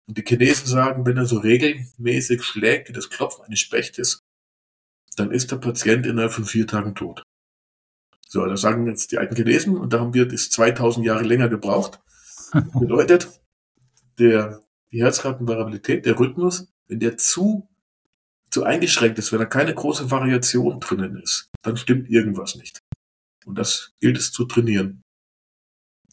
[0.06, 4.23] Und die Chinesen sagen, wenn er so regelmäßig schlägt wie das Klopfen eines Spechtes,
[5.18, 7.22] dann ist der Patient innerhalb von vier Tagen tot.
[8.26, 11.48] So, das sagen jetzt die alten Chinesen und da haben wir das 2000 Jahre länger
[11.48, 12.00] gebraucht.
[12.78, 13.28] Bedeutet,
[14.18, 14.60] der,
[14.92, 17.68] die Herzratenvariabilität, der Rhythmus, wenn der zu
[18.54, 22.78] zu eingeschränkt ist, wenn da keine große Variation drinnen ist, dann stimmt irgendwas nicht.
[23.44, 25.02] Und das gilt es zu trainieren.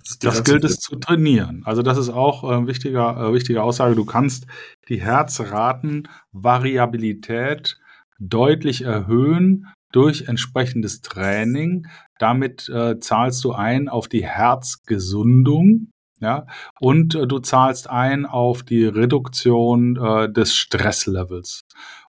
[0.04, 1.62] Das, das gilt es zu trainieren.
[1.66, 3.94] Also das ist auch äh, wichtiger, äh, wichtige Aussage.
[3.96, 4.48] Du kannst
[4.90, 7.80] die Herzratenvariabilität
[8.22, 11.88] deutlich erhöhen durch entsprechendes Training.
[12.20, 15.88] Damit äh, zahlst du ein auf die Herzgesundung.
[16.20, 16.46] Ja,
[16.80, 21.64] und äh, du zahlst ein auf die Reduktion äh, des Stresslevels.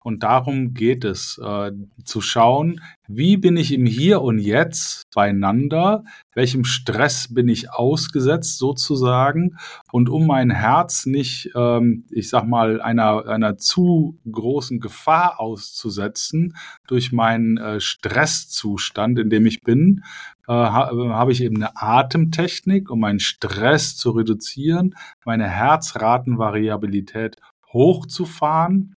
[0.01, 1.73] Und darum geht es, äh,
[2.05, 8.59] zu schauen, wie bin ich im Hier und Jetzt beieinander, welchem Stress bin ich ausgesetzt
[8.59, 9.57] sozusagen.
[9.91, 16.55] Und um mein Herz nicht, ähm, ich sag mal, einer, einer zu großen Gefahr auszusetzen
[16.87, 20.05] durch meinen äh, Stresszustand, in dem ich bin,
[20.47, 27.37] äh, ha habe ich eben eine Atemtechnik, um meinen Stress zu reduzieren, meine Herzratenvariabilität
[27.73, 28.95] hochzufahren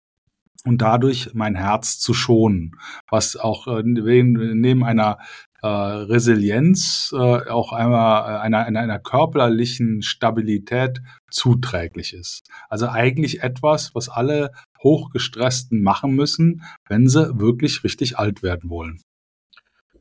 [0.65, 2.75] und dadurch mein Herz zu schonen,
[3.09, 5.17] was auch äh, neben einer
[5.61, 12.43] äh, Resilienz äh, auch einmal äh, einer, einer, einer körperlichen Stabilität zuträglich ist.
[12.69, 19.01] Also eigentlich etwas, was alle Hochgestressten machen müssen, wenn sie wirklich richtig alt werden wollen.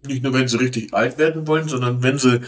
[0.06, 2.40] Nicht nur, wenn sie richtig alt werden wollen, sondern wenn sie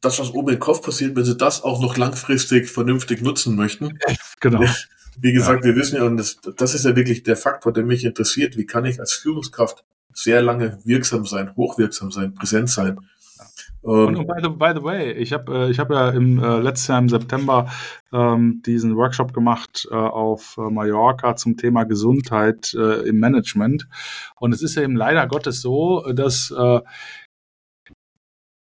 [0.00, 3.98] das, was oben im Kopf passiert, wenn sie das auch noch langfristig vernünftig nutzen möchten.
[4.40, 4.64] Genau.
[5.18, 5.70] Wie gesagt, ja.
[5.70, 8.56] wir wissen ja, und das, das ist ja wirklich der Faktor, der mich interessiert.
[8.56, 12.98] Wie kann ich als Führungskraft sehr lange wirksam sein, hochwirksam sein, präsent sein?
[13.82, 16.60] Und, und by, the, by, the, way, ich habe äh, ich hab ja im äh,
[16.60, 17.68] letztes Jahr im September
[18.12, 23.88] ähm, diesen Workshop gemacht äh, auf äh, Mallorca zum Thema Gesundheit äh, im Management.
[24.36, 26.80] Und es ist ja eben leider Gottes so, dass äh,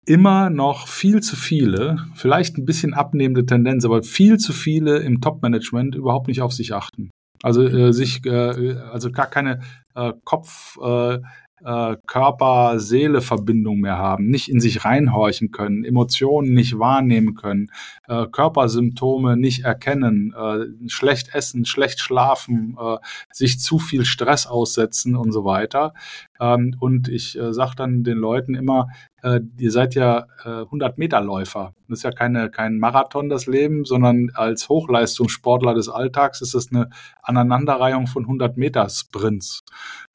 [0.09, 5.21] immer noch viel zu viele, vielleicht ein bisschen abnehmende Tendenz, aber viel zu viele im
[5.21, 7.11] Top-Management überhaupt nicht auf sich achten.
[7.43, 9.61] Also äh, sich, äh, also gar keine
[9.95, 11.19] äh, Kopf, äh,
[11.65, 17.71] äh, Körper-Seele-Verbindung mehr haben, nicht in sich reinhorchen können, Emotionen nicht wahrnehmen können,
[18.07, 22.97] äh, Körpersymptome nicht erkennen, äh, schlecht essen, schlecht schlafen, äh,
[23.33, 25.95] sich zu viel Stress aussetzen und so weiter.
[26.41, 28.89] Ähm, und ich äh, sage dann den Leuten immer,
[29.23, 31.75] äh, ihr seid ja äh, 100-Meter-Läufer.
[31.89, 36.71] Das ist ja keine, kein Marathon, das Leben, sondern als Hochleistungssportler des Alltags ist es
[36.71, 36.91] eine
[37.23, 39.65] Aneinanderreihung von 100-Meter-Sprints.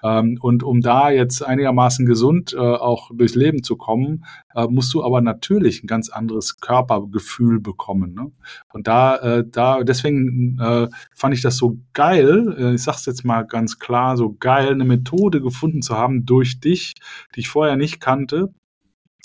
[0.03, 4.93] Ähm, und um da jetzt einigermaßen gesund äh, auch durchs Leben zu kommen, äh, musst
[4.93, 8.13] du aber natürlich ein ganz anderes Körpergefühl bekommen.
[8.13, 8.31] Ne?
[8.71, 13.25] Und da, äh, da, deswegen äh, fand ich das so geil, äh, ich sag's jetzt
[13.25, 16.93] mal ganz klar, so geil, eine Methode gefunden zu haben durch dich,
[17.35, 18.53] die ich vorher nicht kannte,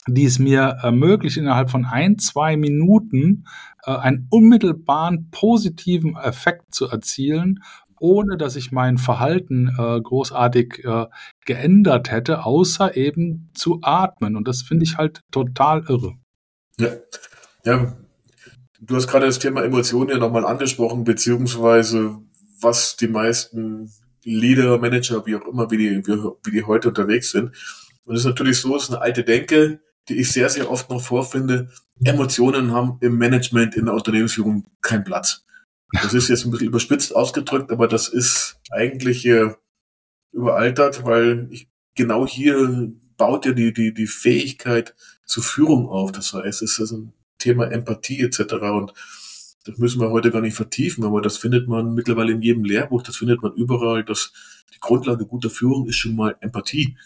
[0.06, 3.44] die es mir ermöglicht, innerhalb von ein, zwei Minuten
[3.84, 7.60] äh, einen unmittelbaren positiven Effekt zu erzielen,
[8.00, 11.06] ohne dass ich mein Verhalten äh, großartig äh,
[11.44, 14.36] geändert hätte, außer eben zu atmen.
[14.36, 16.14] Und das finde ich halt total irre.
[16.78, 16.90] Ja,
[17.64, 17.96] ja.
[18.80, 22.18] Du hast gerade das Thema Emotionen ja nochmal angesprochen, beziehungsweise
[22.60, 23.90] was die meisten
[24.24, 27.52] Leader, Manager, wie auch immer, wie die, wie, wie die heute unterwegs sind.
[28.04, 30.90] Und es ist natürlich so, es ist eine alte Denke, die ich sehr, sehr oft
[30.90, 31.70] noch vorfinde.
[32.04, 35.44] Emotionen haben im Management, in der Unternehmensführung keinen Platz.
[35.92, 39.54] Das ist jetzt ein bisschen überspitzt ausgedrückt, aber das ist eigentlich äh,
[40.32, 46.12] überaltert, weil ich, genau hier baut ja die, die, die Fähigkeit zur Führung auf.
[46.12, 48.40] Das heißt, es ist ein Thema Empathie etc.
[48.54, 48.92] Und
[49.64, 53.02] das müssen wir heute gar nicht vertiefen, aber das findet man mittlerweile in jedem Lehrbuch,
[53.02, 54.32] das findet man überall, dass
[54.74, 56.96] die Grundlage guter Führung ist schon mal Empathie.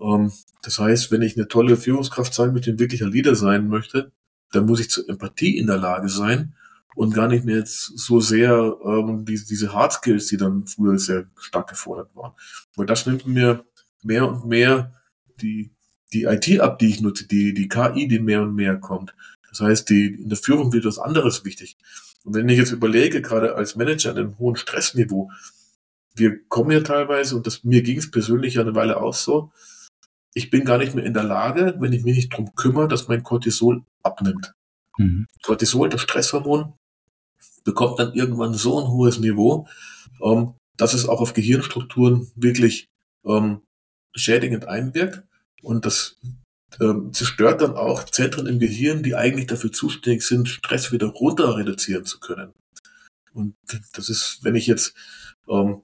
[0.00, 4.12] Ähm, das heißt, wenn ich eine tolle Führungskraft sein möchte, ein wirklicher Leader sein möchte,
[4.52, 6.54] dann muss ich zur Empathie in der Lage sein
[6.94, 10.98] und gar nicht mehr jetzt so sehr ähm, die, diese Hard Skills, die dann früher
[10.98, 12.32] sehr stark gefordert waren.
[12.76, 13.64] Weil das nimmt mir
[14.02, 14.92] mehr und mehr
[15.40, 15.72] die,
[16.12, 19.14] die IT ab, die ich nutze, die, die KI, die mehr und mehr kommt.
[19.48, 21.76] Das heißt, die, in der Führung wird was anderes wichtig.
[22.24, 25.30] Und wenn ich jetzt überlege, gerade als Manager an einem hohen Stressniveau,
[26.14, 29.50] wir kommen ja teilweise, und das, mir ging es persönlich ja eine Weile auch so,
[30.34, 33.08] ich bin gar nicht mehr in der Lage, wenn ich mich nicht drum kümmere, dass
[33.08, 34.54] mein Cortisol abnimmt.
[34.98, 35.26] Mhm.
[35.42, 36.74] Cortisol, das Stresshormon,
[37.64, 39.66] bekommt dann irgendwann so ein hohes Niveau,
[40.22, 42.88] ähm, dass es auch auf Gehirnstrukturen wirklich
[43.24, 43.62] ähm,
[44.14, 45.22] schädigend einwirkt.
[45.62, 46.18] Und das
[46.80, 51.56] ähm, zerstört dann auch Zentren im Gehirn, die eigentlich dafür zuständig sind, Stress wieder runter
[51.56, 52.52] reduzieren zu können.
[53.32, 53.54] Und
[53.94, 54.94] das ist, wenn ich jetzt
[55.48, 55.82] ähm,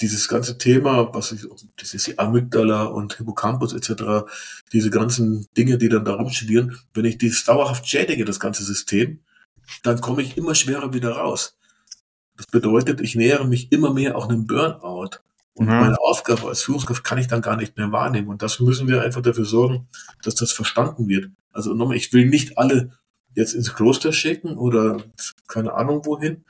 [0.00, 4.26] dieses ganze Thema, was ich, das ist die Amygdala und Hippocampus etc.,
[4.72, 9.20] diese ganzen Dinge, die dann darum studieren, wenn ich dies dauerhaft schädige, das ganze System,
[9.82, 11.56] dann komme ich immer schwerer wieder raus.
[12.36, 15.18] Das bedeutet, ich nähere mich immer mehr auch einem Burnout.
[15.54, 15.80] Und mhm.
[15.80, 18.28] meine Aufgabe als Führungskraft kann ich dann gar nicht mehr wahrnehmen.
[18.28, 19.88] Und das müssen wir einfach dafür sorgen,
[20.22, 21.30] dass das verstanden wird.
[21.52, 22.92] Also nochmal, ich will nicht alle
[23.34, 25.02] jetzt ins Kloster schicken oder
[25.48, 26.44] keine Ahnung wohin.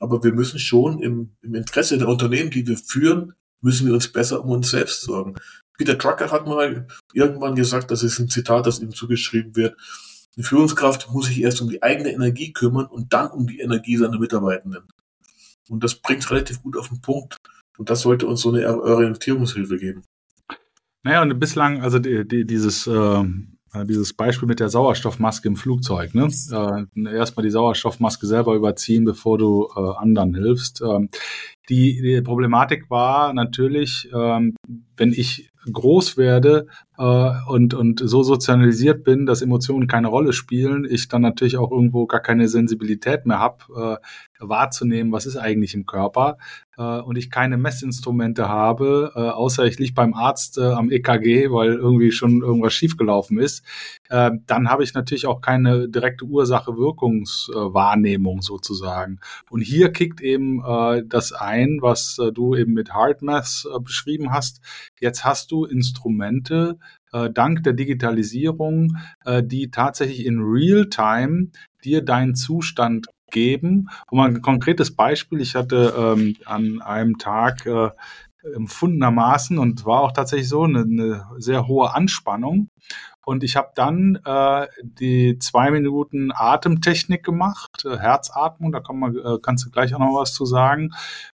[0.00, 4.08] Aber wir müssen schon im, im Interesse der Unternehmen, die wir führen, müssen wir uns
[4.08, 5.34] besser um uns selbst sorgen.
[5.76, 9.76] Peter Trucker hat mal irgendwann gesagt, das ist ein Zitat, das ihm zugeschrieben wird,
[10.36, 13.96] eine Führungskraft muss sich erst um die eigene Energie kümmern und dann um die Energie
[13.96, 14.84] seiner Mitarbeitenden.
[15.68, 17.36] Und das bringt relativ gut auf den Punkt.
[17.76, 20.02] Und das sollte uns so eine Orientierungshilfe geben.
[21.04, 23.24] Naja, und bislang, also die, die, dieses, äh,
[23.84, 26.28] dieses Beispiel mit der Sauerstoffmaske im Flugzeug, ne?
[26.50, 30.82] Äh, erstmal die Sauerstoffmaske selber überziehen, bevor du äh, anderen hilfst.
[30.82, 31.08] Ähm,
[31.68, 34.56] die, die Problematik war natürlich, ähm,
[34.96, 36.66] wenn ich groß werde
[36.98, 41.70] äh, und, und so sozialisiert bin, dass Emotionen keine Rolle spielen, ich dann natürlich auch
[41.70, 44.04] irgendwo gar keine Sensibilität mehr habe, äh,
[44.40, 46.38] wahrzunehmen, was ist eigentlich im Körper
[46.76, 51.50] äh, und ich keine Messinstrumente habe, äh, außer ich liege beim Arzt äh, am EKG,
[51.50, 53.64] weil irgendwie schon irgendwas schiefgelaufen ist,
[54.08, 59.18] äh, dann habe ich natürlich auch keine direkte Ursache-Wirkungswahrnehmung sozusagen.
[59.50, 64.32] Und hier kickt eben äh, das ein, was äh, du eben mit HeartMath äh, beschrieben
[64.32, 64.60] hast.
[65.00, 66.78] Jetzt hast du Instrumente,
[67.12, 71.48] äh, dank der Digitalisierung, äh, die tatsächlich in Real-Time
[71.84, 73.88] dir deinen Zustand geben.
[74.10, 77.90] Um ein konkretes Beispiel, ich hatte ähm, an einem Tag äh,
[78.54, 82.70] empfundenermaßen und war auch tatsächlich so eine, eine sehr hohe Anspannung.
[83.24, 89.16] Und ich habe dann äh, die zwei Minuten Atemtechnik gemacht, äh, Herzatmung, da kann man,
[89.16, 90.92] äh, kannst du gleich auch noch was zu sagen,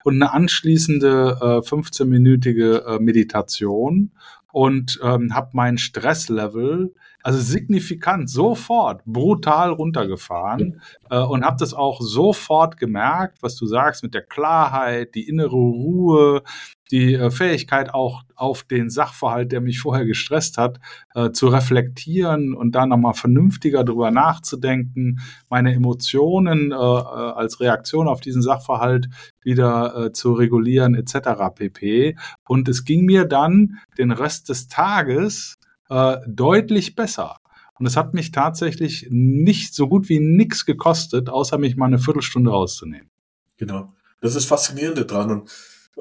[0.05, 4.13] und eine anschließende äh, 15-minütige äh, Meditation
[4.53, 12.01] und ähm, habe mein Stresslevel also signifikant sofort brutal runtergefahren äh, und habe das auch
[12.01, 16.43] sofort gemerkt, was du sagst mit der Klarheit, die innere Ruhe,
[16.91, 20.81] die äh, Fähigkeit auch auf den Sachverhalt, der mich vorher gestresst hat,
[21.15, 28.09] äh, zu reflektieren und da nochmal vernünftiger drüber nachzudenken, meine Emotionen äh, äh, als Reaktion
[28.09, 29.09] auf diesen Sachverhalt
[29.43, 31.55] wieder äh, zu regulieren etc.
[31.55, 32.17] pp.
[32.47, 35.57] Und es ging mir dann den Rest des Tages
[35.89, 37.37] äh, deutlich besser.
[37.79, 41.99] Und es hat mich tatsächlich nicht so gut wie nichts gekostet, außer mich mal eine
[41.99, 43.09] Viertelstunde rauszunehmen.
[43.57, 43.95] Genau.
[44.21, 45.31] Das ist faszinierende dran.
[45.31, 45.51] Und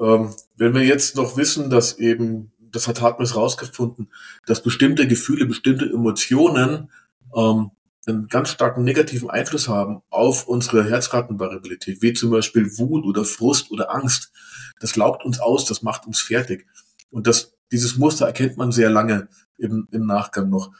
[0.00, 4.08] ähm, wenn wir jetzt noch wissen, dass eben, das hat Hartmut rausgefunden,
[4.46, 6.90] dass bestimmte Gefühle, bestimmte Emotionen
[7.36, 7.70] ähm,
[8.06, 13.70] einen ganz starken negativen Einfluss haben auf unsere Herzratenvariabilität, wie zum Beispiel Wut oder Frust
[13.70, 14.32] oder Angst.
[14.80, 16.66] Das laugt uns aus, das macht uns fertig.
[17.10, 20.72] Und das, dieses Muster erkennt man sehr lange im, im Nachgang noch.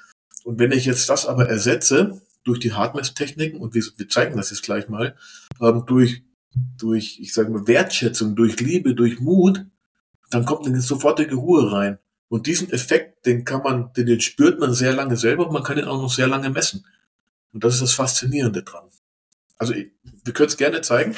[0.45, 4.51] Und wenn ich jetzt das aber ersetze durch die Hardness-Techniken, und wir, wir zeigen das
[4.51, 5.15] jetzt gleich mal,
[5.61, 6.23] ähm, durch
[6.77, 9.65] durch, ich sage mal, Wertschätzung, durch Liebe, durch Mut,
[10.31, 11.99] dann kommt eine sofortige Ruhe rein.
[12.29, 15.63] Und diesen Effekt, den kann man, den, den spürt man sehr lange selber und man
[15.63, 16.87] kann ihn auch noch sehr lange messen.
[17.53, 18.85] Und das ist das Faszinierende dran.
[19.57, 21.17] Also, wir können es gerne zeigen.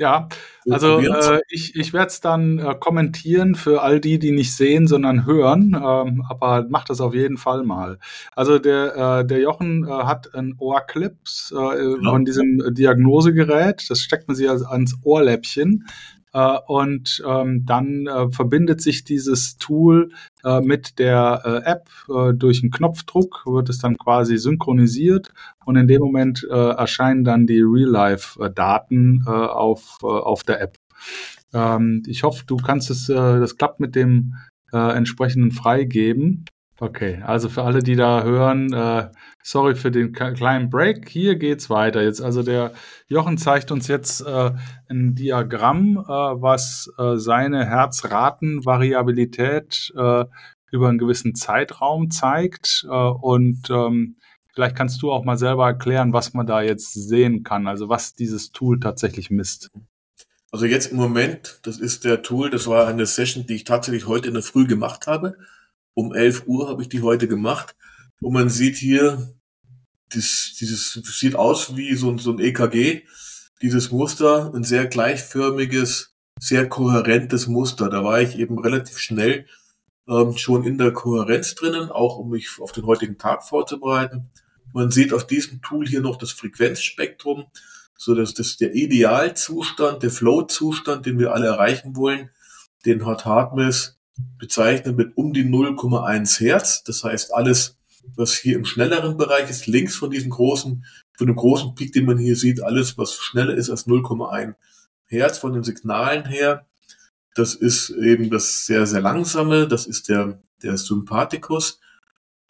[0.00, 0.28] Ja,
[0.70, 4.86] also äh, ich, ich werde es dann äh, kommentieren für all die, die nicht sehen,
[4.86, 7.98] sondern hören, ähm, aber mach das auf jeden Fall mal.
[8.36, 12.12] Also der, äh, der Jochen äh, hat ein Ohrclips äh, genau.
[12.12, 15.84] von diesem Diagnosegerät, das steckt man sich also ans Ohrläppchen
[16.32, 20.12] und ähm, dann äh, verbindet sich dieses Tool
[20.44, 25.32] äh, mit der äh, App äh, durch einen Knopfdruck, wird es dann quasi synchronisiert
[25.64, 30.76] und in dem Moment äh, erscheinen dann die Real-Life-Daten äh, auf, äh, auf der App.
[31.52, 34.34] Ähm, ich hoffe, du kannst es, äh, das klappt mit dem
[34.72, 36.44] äh, entsprechenden Freigeben.
[36.80, 39.08] Okay, also für alle, die da hören, äh,
[39.42, 41.08] sorry für den kleinen Break.
[41.08, 42.02] Hier geht's weiter.
[42.02, 42.72] Jetzt also der
[43.08, 44.52] Jochen zeigt uns jetzt äh,
[44.88, 50.26] ein Diagramm, äh, was äh, seine Herzratenvariabilität äh,
[50.70, 52.86] über einen gewissen Zeitraum zeigt.
[52.88, 54.14] Äh, und ähm,
[54.54, 58.14] vielleicht kannst du auch mal selber erklären, was man da jetzt sehen kann, also was
[58.14, 59.72] dieses Tool tatsächlich misst.
[60.52, 64.06] Also jetzt im Moment, das ist der Tool, das war eine Session, die ich tatsächlich
[64.06, 65.34] heute in der Früh gemacht habe
[65.98, 67.74] um 11 Uhr habe ich die heute gemacht.
[68.20, 69.34] Und man sieht hier,
[70.14, 73.02] das, dieses das sieht aus wie so, so ein EKG.
[73.62, 77.88] Dieses Muster, ein sehr gleichförmiges, sehr kohärentes Muster.
[77.88, 79.46] Da war ich eben relativ schnell
[80.08, 84.30] ähm, schon in der Kohärenz drinnen, auch um mich auf den heutigen Tag vorzubereiten.
[84.72, 87.46] Man sieht auf diesem Tool hier noch das Frequenzspektrum,
[87.96, 92.30] so dass das der Idealzustand, der Flow-Zustand, den wir alle erreichen wollen,
[92.86, 93.97] den hat Hartmess
[94.38, 96.84] bezeichnet mit um die 0,1 Hertz.
[96.84, 97.78] Das heißt, alles,
[98.16, 100.84] was hier im schnelleren Bereich ist, links von diesem großen,
[101.16, 104.54] von dem großen Peak, den man hier sieht, alles, was schneller ist als 0,1
[105.06, 106.66] Hertz von den Signalen her,
[107.34, 111.80] das ist eben das sehr, sehr langsame, das ist der, der Sympathikus.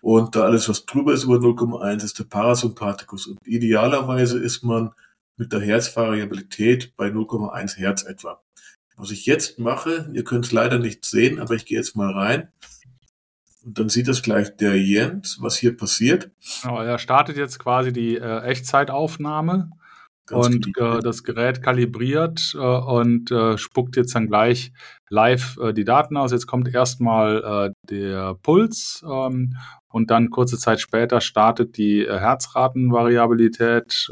[0.00, 3.26] Und da alles, was drüber ist über 0,1, ist der Parasympathikus.
[3.26, 4.92] Und idealerweise ist man
[5.36, 8.40] mit der Herzvariabilität bei 0,1 Hertz etwa.
[8.98, 12.12] Was ich jetzt mache, ihr könnt es leider nicht sehen, aber ich gehe jetzt mal
[12.12, 12.48] rein.
[13.64, 16.32] Und dann sieht das gleich der Jens, was hier passiert.
[16.62, 19.70] Genau, er startet jetzt quasi die äh, Echtzeitaufnahme
[20.26, 24.72] Ganz und äh, das Gerät kalibriert äh, und äh, spuckt jetzt dann gleich
[25.10, 26.32] live äh, die Daten aus.
[26.32, 29.54] Jetzt kommt erstmal äh, der Puls ähm,
[29.90, 34.08] und dann kurze Zeit später startet die Herzratenvariabilität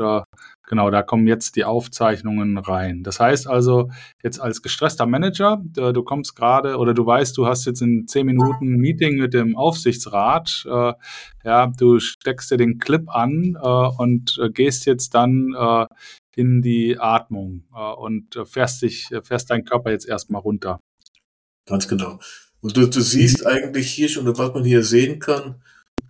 [0.68, 3.04] Genau, da kommen jetzt die Aufzeichnungen rein.
[3.04, 3.88] Das heißt also,
[4.22, 8.26] jetzt als gestresster Manager, du kommst gerade oder du weißt, du hast jetzt in zehn
[8.26, 10.66] Minuten ein Meeting mit dem Aufsichtsrat.
[10.66, 10.94] Äh,
[11.44, 15.86] ja, du steckst dir den Clip an äh, und äh, gehst jetzt dann äh,
[16.34, 20.80] in die Atmung äh, und äh, fährst dich, fährst deinen Körper jetzt erstmal runter.
[21.66, 22.18] Ganz genau.
[22.66, 25.54] Und du, du siehst eigentlich hier schon, was man hier sehen kann,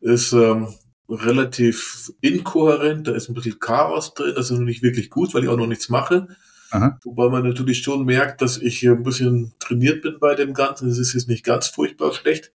[0.00, 0.68] ist, ähm,
[1.06, 5.44] relativ inkohärent, da ist ein bisschen Chaos drin, das ist noch nicht wirklich gut, weil
[5.44, 6.28] ich auch noch nichts mache.
[6.70, 6.98] Aha.
[7.04, 10.88] Wobei man natürlich schon merkt, dass ich hier ein bisschen trainiert bin bei dem Ganzen.
[10.88, 12.52] Es ist jetzt nicht ganz furchtbar schlecht.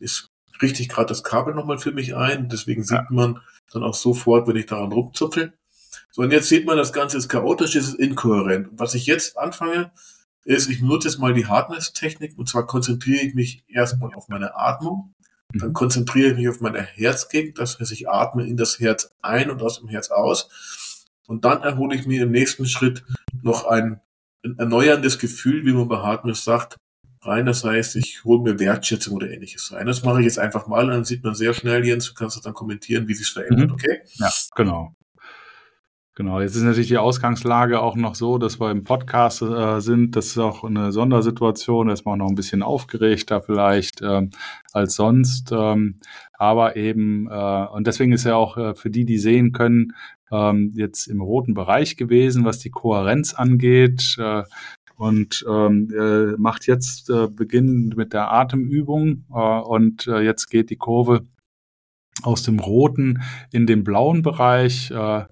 [0.00, 2.48] Ist richtig gerade das Kabel nochmal für mich ein.
[2.48, 3.06] Deswegen sieht ja.
[3.10, 3.38] man
[3.72, 5.52] dann auch sofort, wenn ich daran rumzupfel.
[6.10, 8.70] So, und jetzt sieht man, das Ganze ist chaotisch, es ist inkohärent.
[8.72, 9.92] Was ich jetzt anfange,
[10.46, 14.56] ist, ich benutze jetzt mal die Hardness-Technik und zwar konzentriere ich mich erstmal auf meine
[14.56, 15.12] Atmung.
[15.52, 19.50] Dann konzentriere ich mich auf meine Herzgegend, das heißt, ich atme in das Herz ein
[19.50, 21.04] und aus dem Herz aus.
[21.26, 23.04] Und dann erhole ich mir im nächsten Schritt
[23.42, 24.00] noch ein,
[24.44, 26.76] ein erneuerndes Gefühl, wie man bei Hartness sagt,
[27.22, 27.46] rein.
[27.46, 29.86] Das heißt, ich hole mir Wertschätzung oder ähnliches rein.
[29.86, 32.36] Das mache ich jetzt einfach mal und dann sieht man sehr schnell, Jens, du kannst
[32.36, 33.74] das dann kommentieren, wie sich verändert, mhm.
[33.74, 34.00] okay?
[34.14, 34.94] Ja, genau.
[36.18, 40.16] Genau, jetzt ist natürlich die Ausgangslage auch noch so, dass wir im Podcast äh, sind.
[40.16, 44.30] Das ist auch eine Sondersituation, da ist man auch noch ein bisschen aufgeregter vielleicht ähm,
[44.72, 45.52] als sonst.
[45.52, 45.96] Ähm,
[46.32, 49.92] aber eben, äh, und deswegen ist ja auch äh, für die, die sehen können,
[50.32, 54.16] ähm, jetzt im roten Bereich gewesen, was die Kohärenz angeht.
[54.18, 54.44] Äh,
[54.96, 60.70] und ähm, äh, macht jetzt äh, Beginn mit der Atemübung äh, und äh, jetzt geht
[60.70, 61.26] die Kurve
[62.22, 64.90] aus dem roten in den blauen Bereich.
[64.90, 65.24] Äh,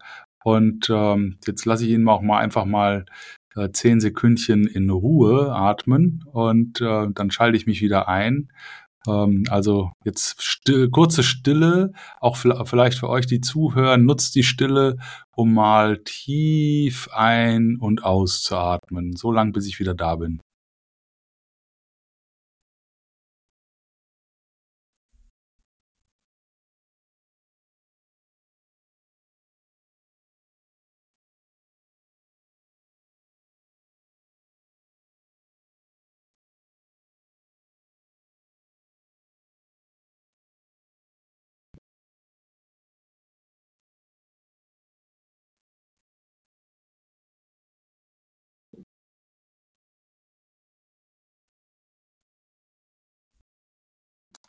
[0.45, 3.07] und ähm, jetzt lasse ich ihn auch mal einfach mal
[3.57, 8.51] äh, zehn Sekündchen in Ruhe atmen und äh, dann schalte ich mich wieder ein.
[9.09, 14.99] Ähm, also jetzt still, kurze Stille, auch vielleicht für euch, die zuhören, nutzt die Stille,
[15.35, 20.41] um mal tief ein- und auszuatmen, so lange, bis ich wieder da bin.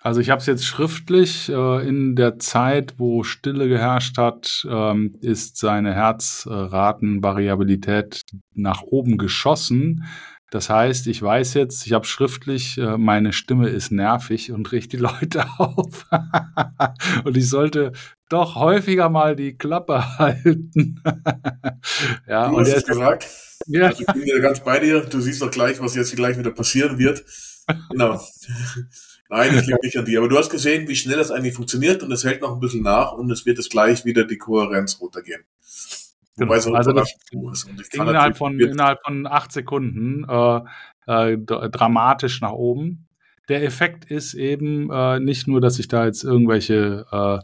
[0.05, 1.49] Also ich habe es jetzt schriftlich.
[1.49, 8.21] Äh, in der Zeit, wo Stille geherrscht hat, ähm, ist seine Herzratenvariabilität
[8.53, 10.03] nach oben geschossen.
[10.51, 14.93] Das heißt, ich weiß jetzt, ich habe schriftlich, äh, meine Stimme ist nervig und riecht
[14.93, 16.05] die Leute auf.
[17.23, 17.91] und ich sollte
[18.29, 21.01] doch häufiger mal die Klappe halten.
[22.27, 23.27] ja, du und hast es gesagt.
[23.65, 23.87] Ja.
[23.87, 25.01] Also ich bin wieder ganz bei dir.
[25.01, 27.25] Du siehst doch gleich, was jetzt gleich wieder passieren wird.
[27.89, 28.21] Genau.
[29.30, 30.19] Nein, ich liege nicht an dir.
[30.19, 32.84] Aber du hast gesehen, wie schnell das eigentlich funktioniert und es hält noch ein bisschen
[32.84, 35.43] nach und es wird es gleich wieder die Kohärenz runtergehen.
[36.38, 36.49] Genau.
[36.49, 37.13] Wobei so also das
[37.93, 40.61] innerhalb, von, innerhalb von acht Sekunden äh,
[41.07, 43.07] äh, dramatisch nach oben.
[43.47, 47.39] Der Effekt ist eben äh, nicht nur, dass sich da jetzt irgendwelche äh,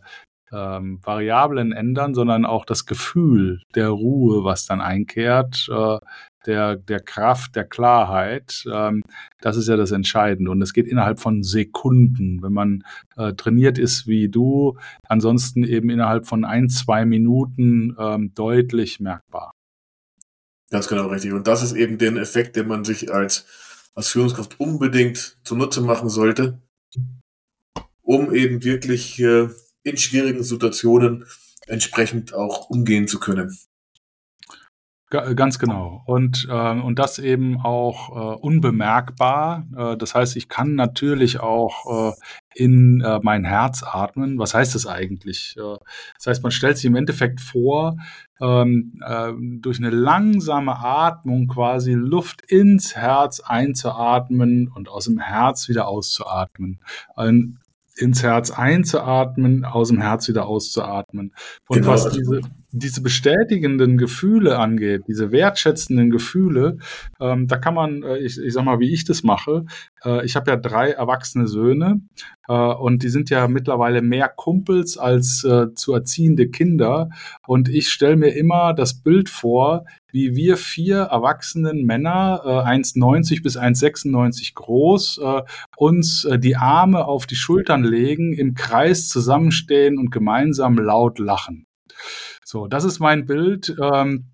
[0.52, 5.98] ähm, Variablen ändern, sondern auch das Gefühl der Ruhe, was dann einkehrt, äh,
[6.46, 8.64] der, der Kraft, der Klarheit.
[8.72, 9.04] Ähm,
[9.42, 10.52] das ist ja das Entscheidende.
[10.52, 12.84] Und es geht innerhalb von Sekunden, wenn man
[13.16, 14.78] äh, trainiert ist wie du.
[15.08, 19.52] Ansonsten eben innerhalb von ein, zwei Minuten ähm, deutlich merkbar.
[20.72, 21.34] Ganz genau richtig.
[21.34, 23.46] Und das ist eben der Effekt, den man sich als,
[23.94, 26.62] als Führungskraft unbedingt zunutze machen sollte,
[28.02, 29.50] um eben wirklich äh,
[29.84, 31.26] in schwierigen Situationen
[31.68, 33.58] entsprechend auch umgehen zu können.
[35.12, 36.04] Ganz genau.
[36.06, 39.68] Und, äh, und das eben auch äh, unbemerkbar.
[39.76, 42.16] Äh, das heißt, ich kann natürlich auch äh,
[42.56, 44.40] in äh, mein Herz atmen.
[44.40, 45.56] Was heißt das eigentlich?
[45.58, 45.76] Äh,
[46.16, 47.98] das heißt, man stellt sich im Endeffekt vor,
[48.40, 55.68] ähm, äh, durch eine langsame Atmung quasi Luft ins Herz einzuatmen und aus dem Herz
[55.68, 56.80] wieder auszuatmen.
[57.18, 57.60] Ein,
[58.02, 61.34] ins Herz einzuatmen, aus dem Herz wieder auszuatmen.
[61.68, 61.92] Und genau.
[61.92, 62.42] was diese,
[62.72, 66.78] diese bestätigenden Gefühle angeht, diese wertschätzenden Gefühle,
[67.20, 69.66] ähm, da kann man, äh, ich, ich sag mal, wie ich das mache.
[70.04, 72.02] Äh, ich habe ja drei erwachsene Söhne
[72.48, 77.10] äh, und die sind ja mittlerweile mehr Kumpels als äh, zu erziehende Kinder.
[77.46, 83.44] Und ich stelle mir immer das Bild vor, wie wir vier erwachsenen Männer, äh, 1,90
[83.44, 85.42] bis 1,96 groß, äh,
[85.78, 91.66] uns äh, die Arme auf die Schultern legen, im Kreis zusammenstehen und gemeinsam laut lachen.
[92.52, 94.26] So, das ist mein Bild, ähm,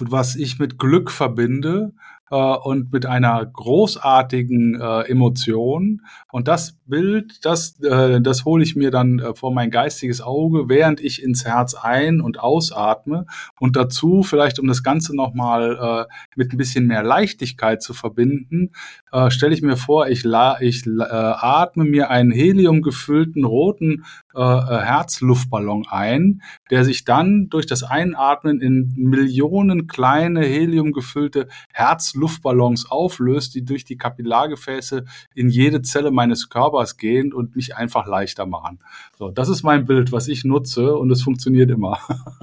[0.00, 1.92] was ich mit Glück verbinde
[2.28, 6.02] äh, und mit einer großartigen äh, Emotion.
[6.32, 10.68] Und das Bild, das, äh, das hole ich mir dann äh, vor mein geistiges Auge,
[10.68, 13.26] während ich ins Herz ein- und ausatme.
[13.58, 18.72] Und dazu, vielleicht um das Ganze nochmal äh, mit ein bisschen mehr Leichtigkeit zu verbinden,
[19.12, 24.40] äh, stelle ich mir vor, ich, la ich äh, atme mir einen heliumgefüllten roten äh,
[24.40, 33.54] äh, Herzluftballon ein, der sich dann durch das Einatmen in Millionen kleine heliumgefüllte Herzluftballons auflöst,
[33.54, 38.46] die durch die Kapillargefäße in jede Zelle meines Körpers Körpers gehen und mich einfach leichter
[38.46, 38.78] machen.
[39.18, 41.98] So, das ist mein Bild, was ich nutze und es funktioniert immer.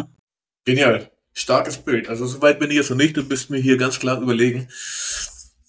[0.66, 1.10] Genial.
[1.34, 2.10] Starkes Bild.
[2.10, 3.18] Also soweit bin ich jetzt noch nicht.
[3.18, 4.68] Du bist mir hier ganz klar überlegen.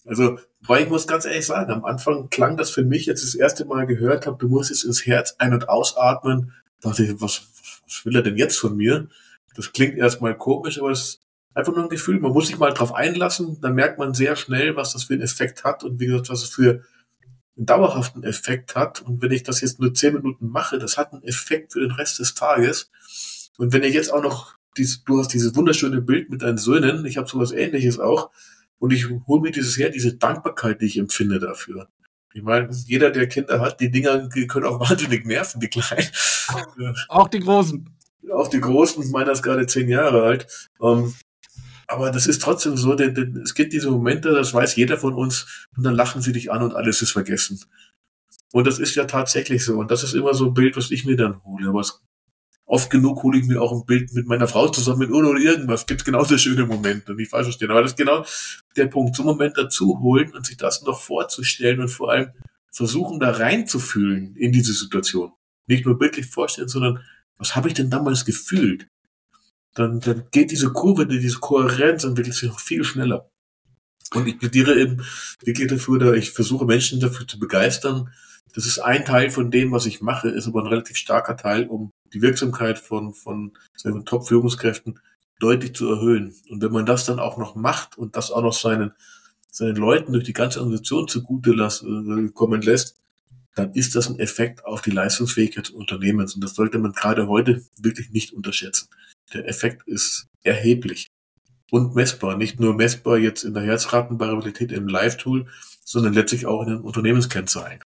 [0.07, 3.35] Also, weil ich muss ganz ehrlich sagen, am Anfang klang das für mich, jetzt das
[3.35, 6.53] erste Mal gehört habe, du musst jetzt ins Herz ein- und ausatmen.
[6.81, 7.49] Da dachte ich, was,
[7.87, 9.09] was will er denn jetzt von mir?
[9.57, 11.23] Das klingt erstmal komisch, aber es
[11.55, 12.21] einfach nur ein Gefühl.
[12.21, 15.23] Man muss sich mal drauf einlassen, dann merkt man sehr schnell, was das für einen
[15.23, 16.83] Effekt hat und wie gesagt, was es für
[17.57, 19.01] dauerhaften Effekt hat.
[19.01, 21.93] Und wenn ich das jetzt nur zehn Minuten mache, das hat einen Effekt für den
[21.93, 22.91] Rest des Tages.
[23.59, 27.05] Und wenn ich jetzt auch noch, dies, du hast dieses wunderschöne Bild mit deinen Söhnen,
[27.07, 28.31] ich habe sowas ähnliches auch,
[28.79, 31.89] und ich hole mir dieses her, diese Dankbarkeit, die ich empfinde dafür.
[32.35, 36.09] Ich meine, jeder, der Kinder hat, die Dinger die können auch wahnsinnig nerven, die Kleinen.
[37.09, 37.89] Auch die Großen.
[38.33, 40.71] Auch die Großen, meiner ist gerade zehn Jahre alt.
[40.83, 41.15] Ähm,
[41.95, 45.15] aber das ist trotzdem so, denn, denn es gibt diese Momente, das weiß jeder von
[45.15, 47.61] uns, und dann lachen sie dich an und alles ist vergessen.
[48.53, 49.79] Und das ist ja tatsächlich so.
[49.79, 51.69] Und das ist immer so ein Bild, was ich mir dann hole.
[51.69, 52.01] Aber es,
[52.67, 55.87] oft genug hole ich mir auch ein Bild mit meiner Frau zusammen mit oder irgendwas.
[55.87, 57.73] Gibt genauso schöne Momente, nicht falsch verstehen.
[57.73, 58.25] Aber das ist genau
[58.77, 62.31] der Punkt, so einen Moment dazu holen und sich das noch vorzustellen und vor allem
[62.71, 65.33] versuchen, da reinzufühlen in diese Situation.
[65.67, 67.01] Nicht nur bildlich vorstellen, sondern
[67.39, 68.87] was habe ich denn damals gefühlt?
[69.75, 73.29] Dann, dann geht diese Kurve, diese Kohärenz entwickelt sich noch viel schneller.
[74.15, 75.05] Und ich plädiere eben
[75.43, 78.11] wirklich dafür, da ich versuche Menschen dafür zu begeistern.
[78.55, 81.67] Das ist ein Teil von dem, was ich mache, ist aber ein relativ starker Teil,
[81.67, 85.01] um die Wirksamkeit von, von seinen Top-Führungskräften
[85.41, 86.35] deutlich zu erhöhen.
[86.49, 88.93] Und wenn man das dann auch noch macht und das auch noch seinen,
[89.51, 93.01] seinen Leuten durch die ganze Organisation zugute lassen, äh, kommen lässt,
[93.57, 96.35] dann ist das ein Effekt auf die Leistungsfähigkeit des Unternehmens.
[96.35, 98.89] Und das sollte man gerade heute wirklich nicht unterschätzen.
[99.33, 101.09] Der Effekt ist erheblich
[101.71, 102.37] und messbar.
[102.37, 105.47] Nicht nur messbar jetzt in der Herzratenvariabilität im Live-Tool,
[105.85, 107.81] sondern letztlich auch in den Unternehmenskennzahlen.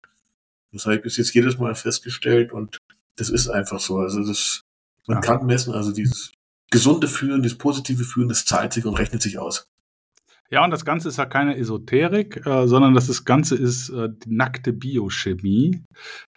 [0.72, 2.80] Das habe ich bis jetzt jedes Mal festgestellt und
[3.16, 3.98] das ist einfach so.
[3.98, 4.62] Also das,
[5.08, 5.22] man ja.
[5.22, 6.32] kann messen, also dieses
[6.72, 9.68] gesunde Fühlen, dieses positive Fühlen, das zahlt sich und rechnet sich aus.
[10.52, 14.36] Ja, und das Ganze ist ja keine Esoterik, äh, sondern das, Ganze ist äh, die
[14.36, 15.84] nackte Biochemie.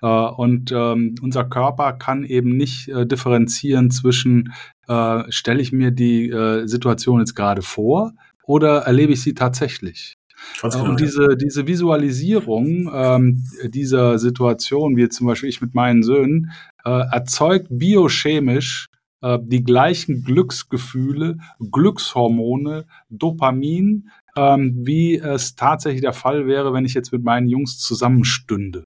[0.00, 4.54] Äh, und ähm, unser Körper kann eben nicht äh, differenzieren zwischen,
[4.88, 8.12] äh, stelle ich mir die äh, Situation jetzt gerade vor
[8.44, 10.16] oder erlebe ich sie tatsächlich.
[10.62, 16.52] Genau, und diese, diese Visualisierung ähm, dieser Situation, wie zum Beispiel ich mit meinen Söhnen,
[16.84, 18.88] erzeugt biochemisch
[19.20, 26.94] äh, die gleichen Glücksgefühle, Glückshormone, Dopamin, ähm, wie es tatsächlich der Fall wäre, wenn ich
[26.94, 28.84] jetzt mit meinen Jungs zusammenstünde.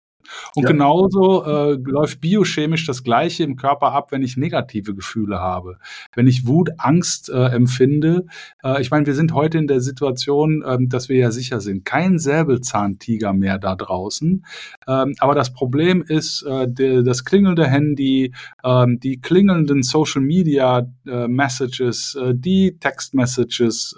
[0.54, 0.70] Und ja.
[0.70, 5.78] genauso äh, läuft biochemisch das Gleiche im Körper ab, wenn ich negative Gefühle habe.
[6.14, 8.26] Wenn ich Wut, Angst äh, empfinde.
[8.62, 11.84] Äh, ich meine, wir sind heute in der Situation, äh, dass wir ja sicher sind.
[11.84, 14.44] Kein Säbelzahntiger mehr da draußen.
[14.88, 20.86] Ähm, aber das Problem ist, äh, der, das klingelnde Handy, äh, die klingelnden Social Media
[21.06, 23.96] äh, Messages, äh, die Text Messages,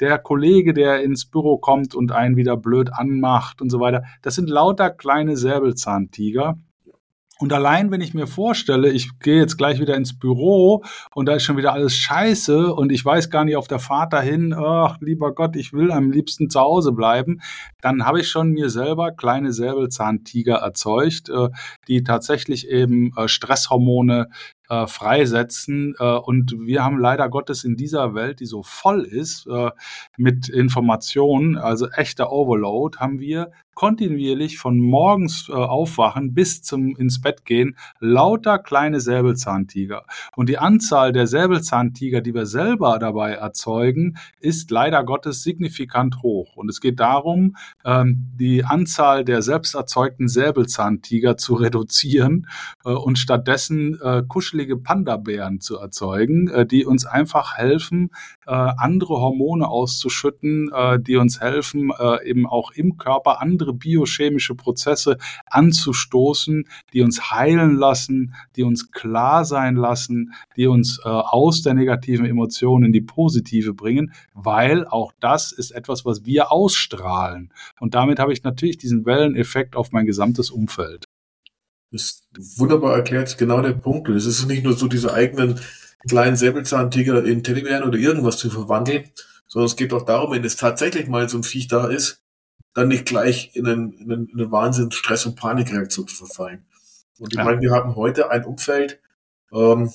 [0.00, 4.04] der Kollege, der ins Büro kommt und einen wieder blöd anmacht und so weiter.
[4.22, 6.56] Das sind lauter kleine Säbelzahntiger.
[7.40, 10.84] Und allein, wenn ich mir vorstelle, ich gehe jetzt gleich wieder ins Büro
[11.14, 14.12] und da ist schon wieder alles scheiße und ich weiß gar nicht auf der Fahrt
[14.12, 17.40] dahin, ach, lieber Gott, ich will am liebsten zu Hause bleiben,
[17.80, 21.48] dann habe ich schon mir selber kleine Säbelzahntiger erzeugt, äh,
[21.88, 24.28] die tatsächlich eben äh, Stresshormone
[24.68, 25.94] äh, freisetzen.
[25.96, 29.46] Und wir haben leider Gottes in dieser Welt, die so voll ist
[30.16, 37.20] mit Informationen, also echter Overload, haben wir kontinuierlich von morgens äh, aufwachen bis zum ins
[37.20, 40.04] Bett gehen lauter kleine Säbelzahntiger.
[40.36, 46.56] Und die Anzahl der Säbelzahntiger, die wir selber dabei erzeugen, ist leider Gottes signifikant hoch.
[46.56, 52.48] Und es geht darum, ähm, die Anzahl der selbst erzeugten Säbelzahntiger zu reduzieren
[52.84, 58.10] äh, und stattdessen äh, kuschelige Panda-Bären zu erzeugen, äh, die uns einfach helfen,
[58.46, 64.54] äh, andere Hormone auszuschütten, äh, die uns helfen, äh, eben auch im Körper andere biochemische
[64.54, 71.62] Prozesse anzustoßen, die uns heilen lassen, die uns klar sein lassen, die uns äh, aus
[71.62, 77.52] der negativen Emotion in die positive bringen, weil auch das ist etwas, was wir ausstrahlen.
[77.80, 81.06] Und damit habe ich natürlich diesen Welleneffekt auf mein gesamtes Umfeld.
[81.90, 84.08] Das ist wunderbar erklärt, genau der Punkt.
[84.08, 85.60] Es ist nicht nur so diese eigenen
[86.08, 89.04] kleinen Säbelzahntiger in Teddybären oder irgendwas zu verwandeln,
[89.46, 92.23] sondern es geht auch darum, wenn es tatsächlich mal so ein Viech da ist,
[92.74, 96.66] dann nicht gleich in, einen, in, einen, in eine Wahnsinn, Stress- und Panikreaktion zu verfallen.
[97.18, 97.44] Und ich ja.
[97.44, 99.00] meine, wir haben heute ein Umfeld,
[99.52, 99.90] ähm,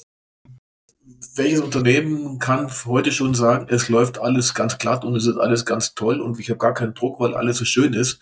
[1.35, 5.65] welches Unternehmen kann heute schon sagen, es läuft alles ganz glatt und es ist alles
[5.65, 8.19] ganz toll und ich habe gar keinen Druck, weil alles so schön ist.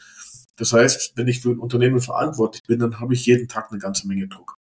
[0.55, 3.80] Das heißt, wenn ich für ein Unternehmen verantwortlich bin, dann habe ich jeden Tag eine
[3.80, 4.55] ganze Menge Druck.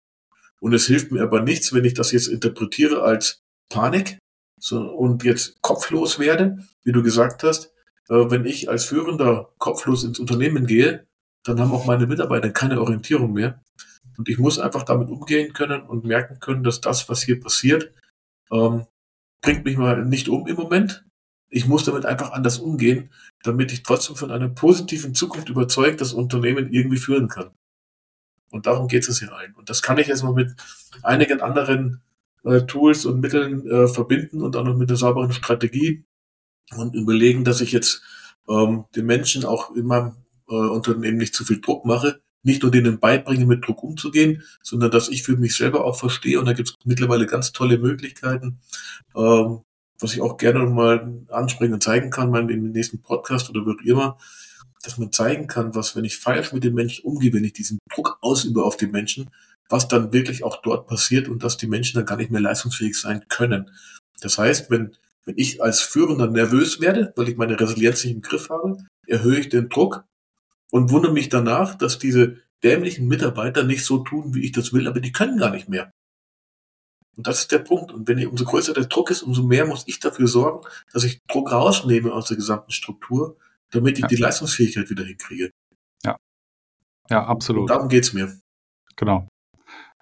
[0.59, 4.19] Und es hilft mir aber nichts, wenn ich das jetzt interpretiere als Panik
[4.59, 7.71] so, und jetzt kopflos werde, wie du gesagt hast.
[8.09, 11.05] Äh, wenn ich als Führender kopflos ins Unternehmen gehe,
[11.43, 13.61] dann haben auch meine Mitarbeiter keine Orientierung mehr.
[14.17, 17.91] Und ich muss einfach damit umgehen können und merken können, dass das, was hier passiert,
[18.51, 18.85] ähm,
[19.41, 21.05] bringt mich mal nicht um im Moment.
[21.49, 23.09] Ich muss damit einfach anders umgehen,
[23.43, 27.51] damit ich trotzdem von einer positiven Zukunft überzeugt das Unternehmen irgendwie führen kann.
[28.51, 29.53] Und darum geht es hier ein.
[29.53, 30.55] Und das kann ich jetzt mal mit
[31.03, 32.01] einigen anderen
[32.43, 36.03] äh, Tools und Mitteln äh, verbinden und auch noch mit einer sauberen Strategie
[36.75, 38.01] und überlegen, dass ich jetzt
[38.49, 40.15] ähm, den Menschen auch in meinem
[40.49, 44.91] äh, Unternehmen nicht zu viel Druck mache, nicht nur denen beibringe, mit Druck umzugehen, sondern
[44.91, 46.39] dass ich für mich selber auch verstehe.
[46.39, 48.59] Und da gibt es mittlerweile ganz tolle Möglichkeiten,
[49.15, 49.61] ähm,
[49.99, 53.89] was ich auch gerne mal ansprechen und zeigen kann, mal im nächsten Podcast oder wie
[53.89, 54.17] immer,
[54.83, 57.79] dass man zeigen kann, was, wenn ich falsch mit den Menschen umgehe, wenn ich diesen
[57.93, 59.29] Druck ausübe auf die Menschen,
[59.69, 62.99] was dann wirklich auch dort passiert und dass die Menschen dann gar nicht mehr leistungsfähig
[62.99, 63.71] sein können.
[64.21, 64.95] Das heißt, wenn,
[65.27, 69.39] wenn ich als Führender nervös werde, weil ich meine Resilienz nicht im Griff habe, erhöhe
[69.39, 70.05] ich den Druck
[70.71, 74.87] und wundere mich danach, dass diese dämlichen Mitarbeiter nicht so tun, wie ich das will,
[74.87, 75.91] aber die können gar nicht mehr.
[77.17, 77.91] Und das ist der Punkt.
[77.91, 81.03] Und wenn ich, umso größer der Druck ist, umso mehr muss ich dafür sorgen, dass
[81.03, 83.37] ich Druck rausnehme aus der gesamten Struktur,
[83.71, 84.07] damit ich ja.
[84.07, 85.51] die Leistungsfähigkeit wieder hinkriege.
[86.05, 86.15] Ja.
[87.09, 87.63] Ja, absolut.
[87.63, 88.39] Und darum geht's mir.
[88.95, 89.27] Genau.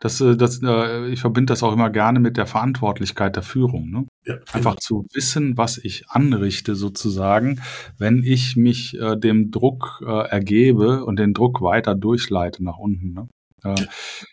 [0.01, 3.89] Das, äh, das, äh, ich verbinde das auch immer gerne mit der Verantwortlichkeit der Führung.
[3.89, 4.05] Ne?
[4.25, 4.79] Ja, Einfach genau.
[4.79, 7.61] zu wissen, was ich anrichte sozusagen,
[7.97, 13.13] wenn ich mich äh, dem Druck äh, ergebe und den Druck weiter durchleite nach unten.
[13.13, 13.27] Ne?
[13.63, 13.75] Äh,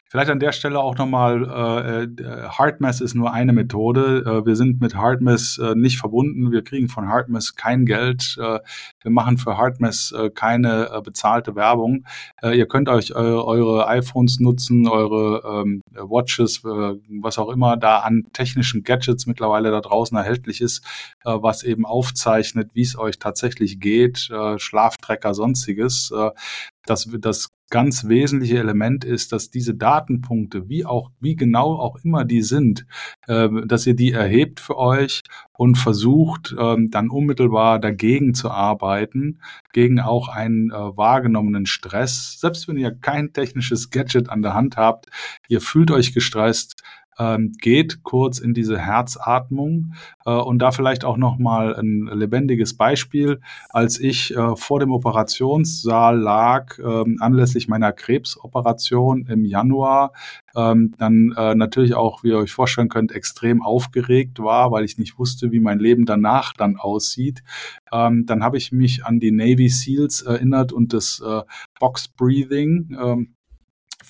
[0.08, 4.24] vielleicht an der Stelle auch nochmal, äh, äh HeartMath ist nur eine Methode.
[4.26, 6.52] Äh, wir sind mit HeartMath äh, nicht verbunden.
[6.52, 8.36] Wir kriegen von HeartMath kein Geld.
[8.38, 8.58] Äh,
[9.00, 12.04] wir machen für äh, keine bezahlte Werbung.
[12.42, 18.82] Ihr könnt euch eure iPhones nutzen, eure ähm, Watches, was auch immer da an technischen
[18.82, 20.84] Gadgets mittlerweile da draußen erhältlich ist,
[21.24, 26.12] was eben aufzeichnet, wie es euch tatsächlich geht, Schlaftrecker, sonstiges.
[26.84, 32.26] Das, das ganz wesentliche Element ist, dass diese Datenpunkte, wie auch, wie genau auch immer
[32.26, 32.86] die sind,
[33.26, 35.22] äh, dass ihr die erhebt für euch
[35.54, 39.40] und versucht, äh, dann unmittelbar dagegen zu arbeiten,
[39.72, 42.38] gegen auch einen äh, wahrgenommenen Stress.
[42.38, 45.06] Selbst wenn ihr kein technisches Gadget an der Hand habt,
[45.48, 46.82] ihr fühlt euch gestresst,
[47.18, 49.94] ähm, geht kurz in diese Herzatmung
[50.24, 53.40] äh, und da vielleicht auch noch mal ein lebendiges Beispiel,
[53.70, 60.12] als ich äh, vor dem Operationssaal lag äh, anlässlich meiner Krebsoperation im Januar,
[60.56, 64.98] ähm, dann äh, natürlich auch, wie ihr euch vorstellen könnt, extrem aufgeregt war, weil ich
[64.98, 67.42] nicht wusste, wie mein Leben danach dann aussieht.
[67.92, 71.22] Ähm, dann habe ich mich an die Navy Seals erinnert und das
[71.78, 72.96] Box Breathing.
[73.00, 73.34] Ähm,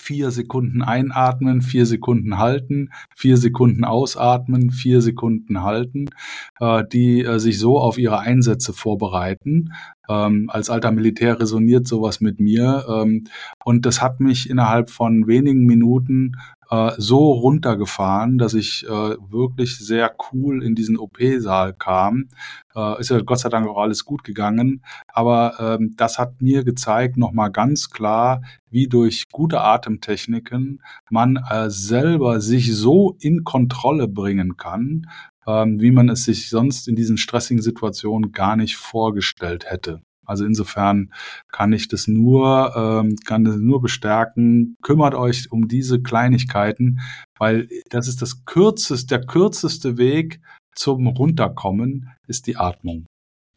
[0.03, 6.11] vier Sekunden einatmen, vier Sekunden halten, vier Sekunden ausatmen, vier Sekunden halten,
[6.59, 9.73] äh, die äh, sich so auf ihre Einsätze vorbereiten.
[10.09, 12.85] Ähm, als alter Militär resoniert sowas mit mir.
[12.89, 13.29] Ähm,
[13.65, 16.33] und das hat mich innerhalb von wenigen Minuten
[16.73, 22.29] äh, so runtergefahren, dass ich äh, wirklich sehr cool in diesen OP-Saal kam.
[22.75, 24.83] Äh, ist ja Gott sei Dank auch alles gut gegangen.
[25.07, 31.69] Aber ähm, das hat mir gezeigt, nochmal ganz klar, wie durch gute Atemtechniken man äh,
[31.69, 35.11] selber sich so in Kontrolle bringen kann,
[35.47, 40.01] ähm, wie man es sich sonst in diesen stressigen Situationen gar nicht vorgestellt hätte.
[40.33, 41.13] Also insofern
[41.51, 44.79] kann ich das nur, ähm, kann das nur bestärken.
[44.81, 47.01] Kümmert euch um diese Kleinigkeiten,
[47.39, 50.41] weil das ist das kürzeste, der kürzeste Weg
[50.75, 53.05] zum Runterkommen ist die Atmung.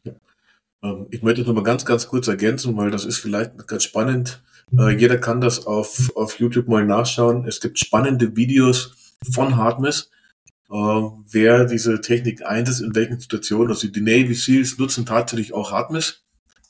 [0.04, 0.12] Ja.
[0.82, 4.42] Ähm, ich möchte noch mal ganz, ganz kurz ergänzen, weil das ist vielleicht ganz spannend.
[4.78, 7.46] Äh, jeder kann das auf, auf YouTube mal nachschauen.
[7.48, 10.10] Es gibt spannende Videos von Hartmess,
[10.68, 13.68] äh, wer diese Technik einsetzt, in welchen Situationen.
[13.68, 16.25] Also die Navy Seals nutzen tatsächlich auch Hartmess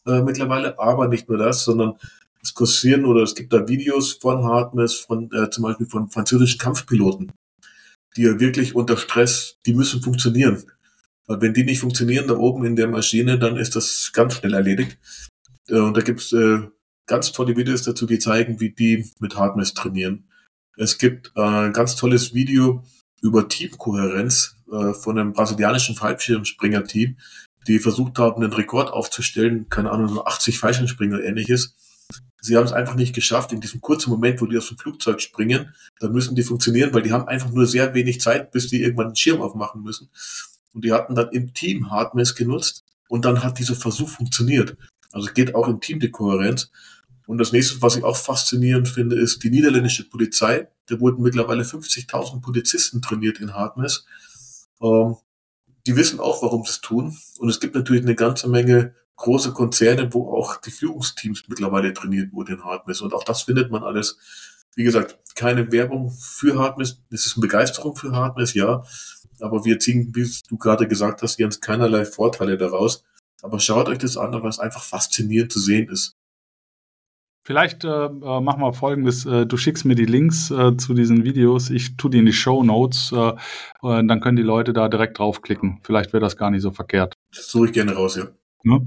[0.06, 1.94] äh, mittlerweile, aber nicht nur das, sondern
[2.42, 6.58] es kursieren oder es gibt da Videos von Hartmess, von äh, zum Beispiel von französischen
[6.58, 7.32] Kampfpiloten,
[8.16, 10.62] die ja wirklich unter Stress, die müssen funktionieren.
[11.26, 14.54] Weil wenn die nicht funktionieren da oben in der Maschine, dann ist das ganz schnell
[14.54, 14.98] erledigt.
[15.68, 16.60] Äh, und da gibt's äh,
[17.06, 20.28] ganz tolle Videos dazu, die zeigen, wie die mit Hartmess trainieren.
[20.76, 22.84] Es gibt äh, ein ganz tolles Video
[23.22, 27.16] über Teamkohärenz äh, von einem brasilianischen Fallschirmspringer-Team,
[27.66, 31.74] die versucht haben, einen Rekord aufzustellen, keine Ahnung, so 80 Fallschirmspringer ähnliches.
[32.40, 35.20] Sie haben es einfach nicht geschafft, in diesem kurzen Moment, wo die aus dem Flugzeug
[35.20, 38.82] springen, dann müssen die funktionieren, weil die haben einfach nur sehr wenig Zeit, bis die
[38.82, 40.10] irgendwann einen Schirm aufmachen müssen.
[40.72, 44.76] Und die hatten dann im Team Hardness genutzt und dann hat dieser Versuch funktioniert.
[45.12, 46.70] Also geht auch im Team die Kohärenz.
[47.26, 50.68] Und das nächste, was ich auch faszinierend finde, ist die niederländische Polizei.
[50.86, 54.06] Da wurden mittlerweile 50.000 Polizisten trainiert in Hardness.
[54.80, 55.16] Ähm,
[55.86, 57.16] die wissen auch, warum sie es tun.
[57.38, 62.32] Und es gibt natürlich eine ganze Menge große Konzerne, wo auch die Führungsteams mittlerweile trainiert
[62.32, 63.00] wurden in Hardmess.
[63.00, 64.18] Und auch das findet man alles.
[64.74, 67.02] Wie gesagt, keine Werbung für Hardmess.
[67.10, 68.84] Es ist eine Begeisterung für Hardmess, ja.
[69.40, 73.04] aber wir ziehen, wie du gerade gesagt hast, Jens, keinerlei Vorteile daraus.
[73.42, 76.16] Aber schaut euch das an, weil es einfach faszinierend zu sehen ist.
[77.46, 81.22] Vielleicht äh, äh, machen wir folgendes: äh, Du schickst mir die Links äh, zu diesen
[81.22, 83.34] Videos, ich tue die in die Show Notes, äh,
[83.82, 85.78] dann können die Leute da direkt draufklicken.
[85.84, 87.14] Vielleicht wäre das gar nicht so verkehrt.
[87.32, 88.24] Das suche ich gerne raus, ja.
[88.64, 88.80] ja.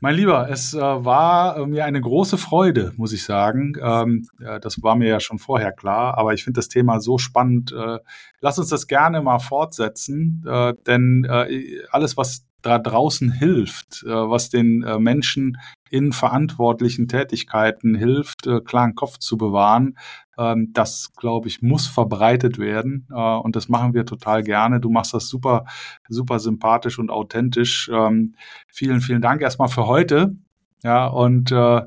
[0.00, 3.74] Mein Lieber, es äh, war äh, mir eine große Freude, muss ich sagen.
[3.82, 7.72] Ähm, das war mir ja schon vorher klar, aber ich finde das Thema so spannend.
[7.72, 7.98] Äh,
[8.40, 14.10] lass uns das gerne mal fortsetzen, äh, denn äh, alles, was da draußen hilft, äh,
[14.10, 15.58] was den Menschen
[15.90, 19.96] in verantwortlichen Tätigkeiten hilft, klaren Kopf zu bewahren,
[20.40, 23.06] ähm, das, glaube ich, muss verbreitet werden.
[23.10, 24.80] Äh, und das machen wir total gerne.
[24.80, 25.66] Du machst das super,
[26.08, 27.90] super sympathisch und authentisch.
[27.92, 28.34] Ähm,
[28.66, 30.34] vielen, vielen Dank erstmal für heute.
[30.82, 31.82] Ja, und äh,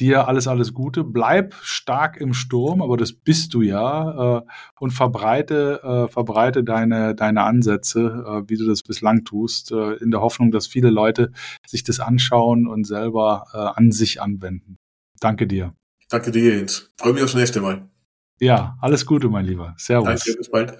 [0.00, 1.04] dir alles, alles Gute.
[1.04, 4.38] Bleib stark im Sturm, aber das bist du ja.
[4.38, 4.42] Äh,
[4.80, 10.10] und verbreite, äh, verbreite deine, deine Ansätze, äh, wie du das bislang tust, äh, in
[10.10, 11.32] der Hoffnung, dass viele Leute
[11.66, 14.78] sich das anschauen und selber äh, an sich anwenden.
[15.20, 15.74] Danke dir.
[16.08, 16.90] Danke dir, Jens.
[16.96, 17.88] Freue mich aufs nächste Mal.
[18.40, 19.74] Ja, alles Gute, mein Lieber.
[19.76, 20.24] Servus.
[20.24, 20.78] Danke, bis bald.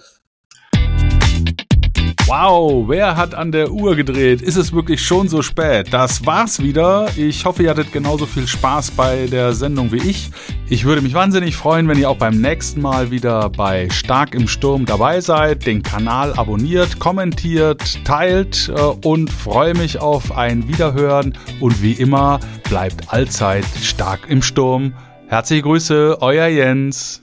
[2.28, 4.42] Wow, wer hat an der Uhr gedreht?
[4.42, 5.94] Ist es wirklich schon so spät?
[5.94, 7.08] Das war's wieder.
[7.16, 10.30] Ich hoffe, ihr hattet genauso viel Spaß bei der Sendung wie ich.
[10.68, 14.46] Ich würde mich wahnsinnig freuen, wenn ihr auch beim nächsten Mal wieder bei Stark im
[14.46, 21.32] Sturm dabei seid, den Kanal abonniert, kommentiert, teilt äh, und freue mich auf ein Wiederhören.
[21.60, 24.92] Und wie immer, bleibt allzeit stark im Sturm.
[25.28, 27.22] Herzliche Grüße, euer Jens.